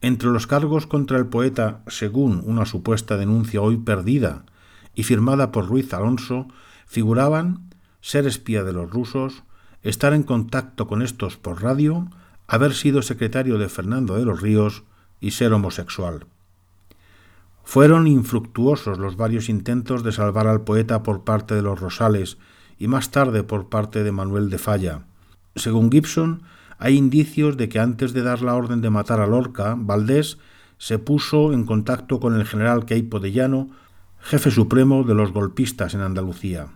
[0.00, 4.44] Entre los cargos contra el poeta, según una supuesta denuncia hoy perdida
[4.94, 6.48] y firmada por Ruiz Alonso,
[6.86, 7.70] figuraban
[8.00, 9.44] ser espía de los rusos,
[9.82, 12.08] estar en contacto con estos por radio,
[12.48, 14.82] haber sido secretario de Fernando de los Ríos
[15.20, 16.26] y ser homosexual.
[17.64, 22.38] Fueron infructuosos los varios intentos de salvar al poeta por parte de los Rosales
[22.78, 25.04] y más tarde por parte de Manuel de Falla.
[25.54, 26.42] Según Gibson,
[26.78, 30.38] hay indicios de que antes de dar la orden de matar a Lorca, Valdés
[30.78, 33.70] se puso en contacto con el general Queipo de Llano,
[34.18, 36.68] jefe supremo de los golpistas en Andalucía.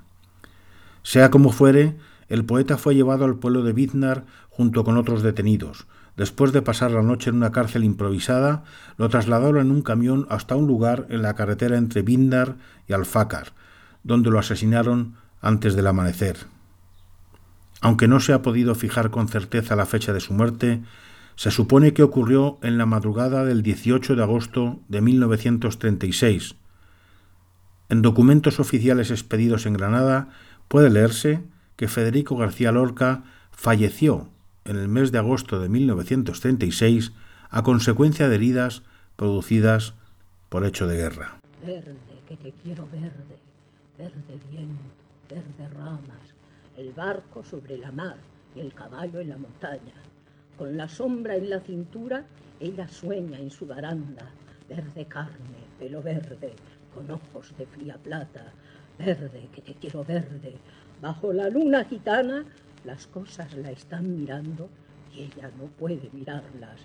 [1.02, 1.96] Sea como fuere,
[2.28, 5.86] el poeta fue llevado al pueblo de Biznar junto con otros detenidos,
[6.16, 8.64] Después de pasar la noche en una cárcel improvisada,
[8.96, 12.56] lo trasladaron en un camión hasta un lugar en la carretera entre Bindar
[12.88, 13.52] y Alfácar,
[14.02, 16.38] donde lo asesinaron antes del amanecer.
[17.82, 20.82] Aunque no se ha podido fijar con certeza la fecha de su muerte,
[21.36, 26.56] se supone que ocurrió en la madrugada del 18 de agosto de 1936.
[27.90, 30.30] En documentos oficiales expedidos en Granada
[30.68, 31.44] puede leerse
[31.76, 34.30] que Federico García Lorca falleció
[34.66, 37.12] en el mes de agosto de 1936
[37.50, 38.82] a consecuencia de heridas
[39.16, 39.94] producidas
[40.48, 41.38] por hecho de guerra.
[41.64, 41.96] Verde,
[42.28, 43.38] que te quiero verde,
[43.96, 44.82] verde viento,
[45.28, 46.34] verde ramas,
[46.76, 48.16] el barco sobre la mar
[48.54, 49.94] y el caballo en la montaña.
[50.58, 52.24] Con la sombra en la cintura,
[52.60, 54.30] ella sueña en su baranda,
[54.68, 56.54] verde carne, pelo verde,
[56.94, 58.52] con ojos de fría plata,
[58.98, 60.56] verde, que te quiero verde,
[61.00, 62.44] bajo la luna gitana
[62.86, 64.68] las cosas la están mirando
[65.12, 66.80] y ella no puede mirarlas.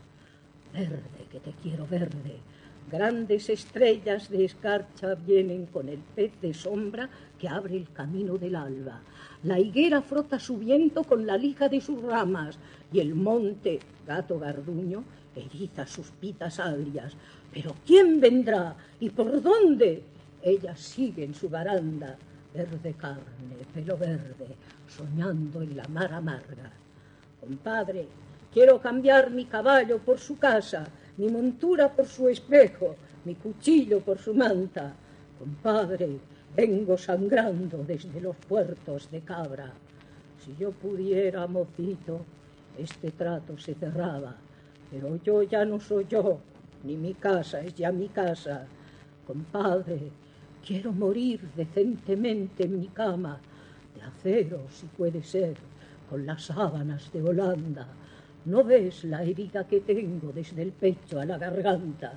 [0.74, 2.38] Verde, que te quiero verde.
[2.92, 8.56] Grandes estrellas de escarcha vienen con el pez de sombra que abre el camino del
[8.56, 9.02] alba.
[9.44, 12.58] La higuera frota su viento con la lija de sus ramas
[12.92, 15.04] y el monte, gato garduño,
[15.36, 17.14] eriza sus pitas agrias.
[17.54, 20.04] Pero ¿quién vendrá y por dónde?
[20.42, 22.18] Ella sigue en su baranda,
[22.54, 23.22] verde carne,
[23.74, 24.56] pelo verde,
[24.96, 26.72] soñando en la mar amarga.
[27.40, 28.08] Compadre,
[28.54, 30.86] quiero cambiar mi caballo por su casa,
[31.18, 32.96] mi montura por su espejo,
[33.26, 34.94] mi cuchillo por su manta.
[35.40, 36.20] Compadre,
[36.56, 39.72] vengo sangrando desde los puertos de cabra.
[40.44, 42.26] Si yo pudiera, mocito,
[42.78, 44.36] este trato se cerraba,
[44.90, 46.40] pero yo ya no soy yo,
[46.84, 48.66] ni mi casa es ya mi casa.
[49.26, 50.12] Compadre,
[50.66, 53.40] quiero morir decentemente en mi cama,
[54.02, 55.56] acero si puede ser,
[56.10, 57.88] con las sábanas de Holanda.
[58.46, 62.14] ¿No ves la herida que tengo desde el pecho a la garganta?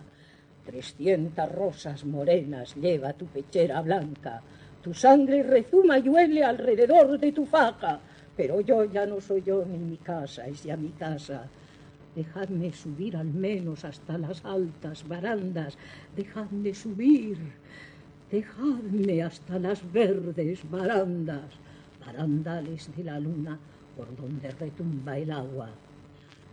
[0.65, 4.41] Trescientas rosas morenas lleva tu pechera blanca.
[4.83, 8.01] Tu sangre rezuma y huele alrededor de tu faja.
[8.37, 11.47] Pero yo ya no soy yo ni mi casa, es ya mi casa.
[12.17, 15.77] Dejadme subir al menos hasta las altas barandas.
[16.17, 17.37] Dejadme subir.
[18.31, 21.45] Dejadme hasta las verdes barandas.
[22.07, 23.59] Barandales de la luna
[23.97, 25.71] por donde retumba el agua.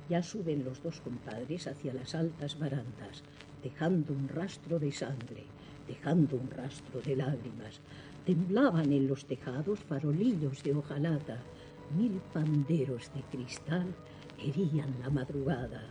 [0.09, 3.23] Ya suben los dos compadres hacia las altas barandas,
[3.63, 5.45] dejando un rastro de sangre,
[5.87, 7.79] dejando un rastro de lágrimas.
[8.25, 11.37] Temblaban en los tejados farolillos de hojalata,
[11.97, 13.87] mil panderos de cristal
[14.39, 15.83] herían la madrugada.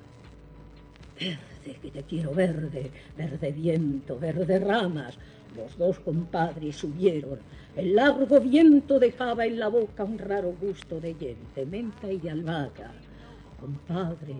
[1.18, 5.18] Verde, que te quiero verde, verde viento, verde ramas.
[5.56, 7.38] Los dos compadres subieron.
[7.76, 12.18] El largo viento dejaba en la boca un raro gusto de hiel, de menta y
[12.18, 12.92] de albahaca.
[13.60, 14.36] Compadre,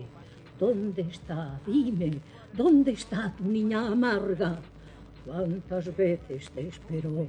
[0.59, 1.59] ¿dónde está?
[1.65, 2.13] Dime,
[2.53, 4.59] ¿dónde está tu niña amarga?
[5.25, 7.27] ¿Cuántas veces te esperó?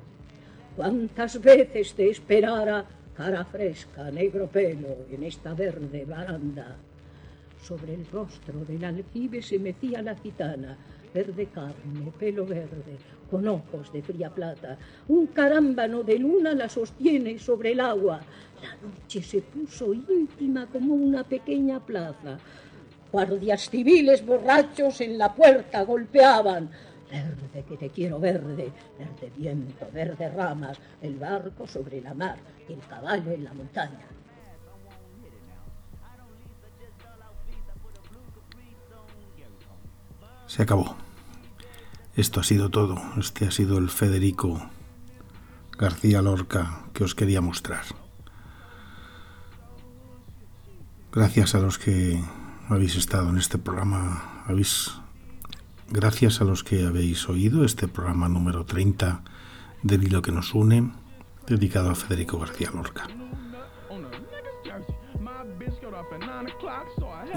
[0.76, 2.84] ¿Cuántas veces te esperara
[3.14, 6.76] cara fresca, negro pelo, en esta verde baranda?
[7.62, 10.76] Sobre el rostro del aljibe se mecía la gitana,
[11.12, 12.96] verde carne, pelo verde,
[13.30, 14.78] con ojos de fría plata.
[15.08, 18.20] Un carámbano de luna la sostiene sobre el agua.
[18.62, 22.38] La noche se puso íntima como una pequeña plaza.
[23.10, 26.70] Guardias civiles borrachos en la puerta golpeaban.
[27.10, 32.38] Verde, que te quiero verde, verde viento, verde ramas, el barco sobre la mar
[32.72, 34.06] el caballo en la montaña.
[40.52, 40.96] Se acabó.
[42.14, 43.00] Esto ha sido todo.
[43.16, 44.60] Este ha sido el Federico
[45.78, 47.84] García Lorca que os quería mostrar.
[51.10, 52.22] Gracias a los que
[52.68, 54.92] habéis estado en este programa, habéis,
[55.88, 59.22] gracias a los que habéis oído este programa número 30
[59.82, 60.92] del hilo que nos une,
[61.46, 63.08] dedicado a Federico García Lorca.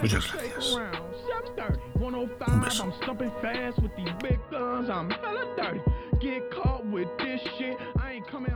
[0.02, 0.78] Muchas gracias.
[1.56, 1.80] dirty.
[1.94, 4.90] 105, I'm stumping fast with these big guns.
[4.90, 5.82] I'm hella dirty.
[6.20, 7.78] Get caught with this shit.
[7.98, 8.52] I ain't coming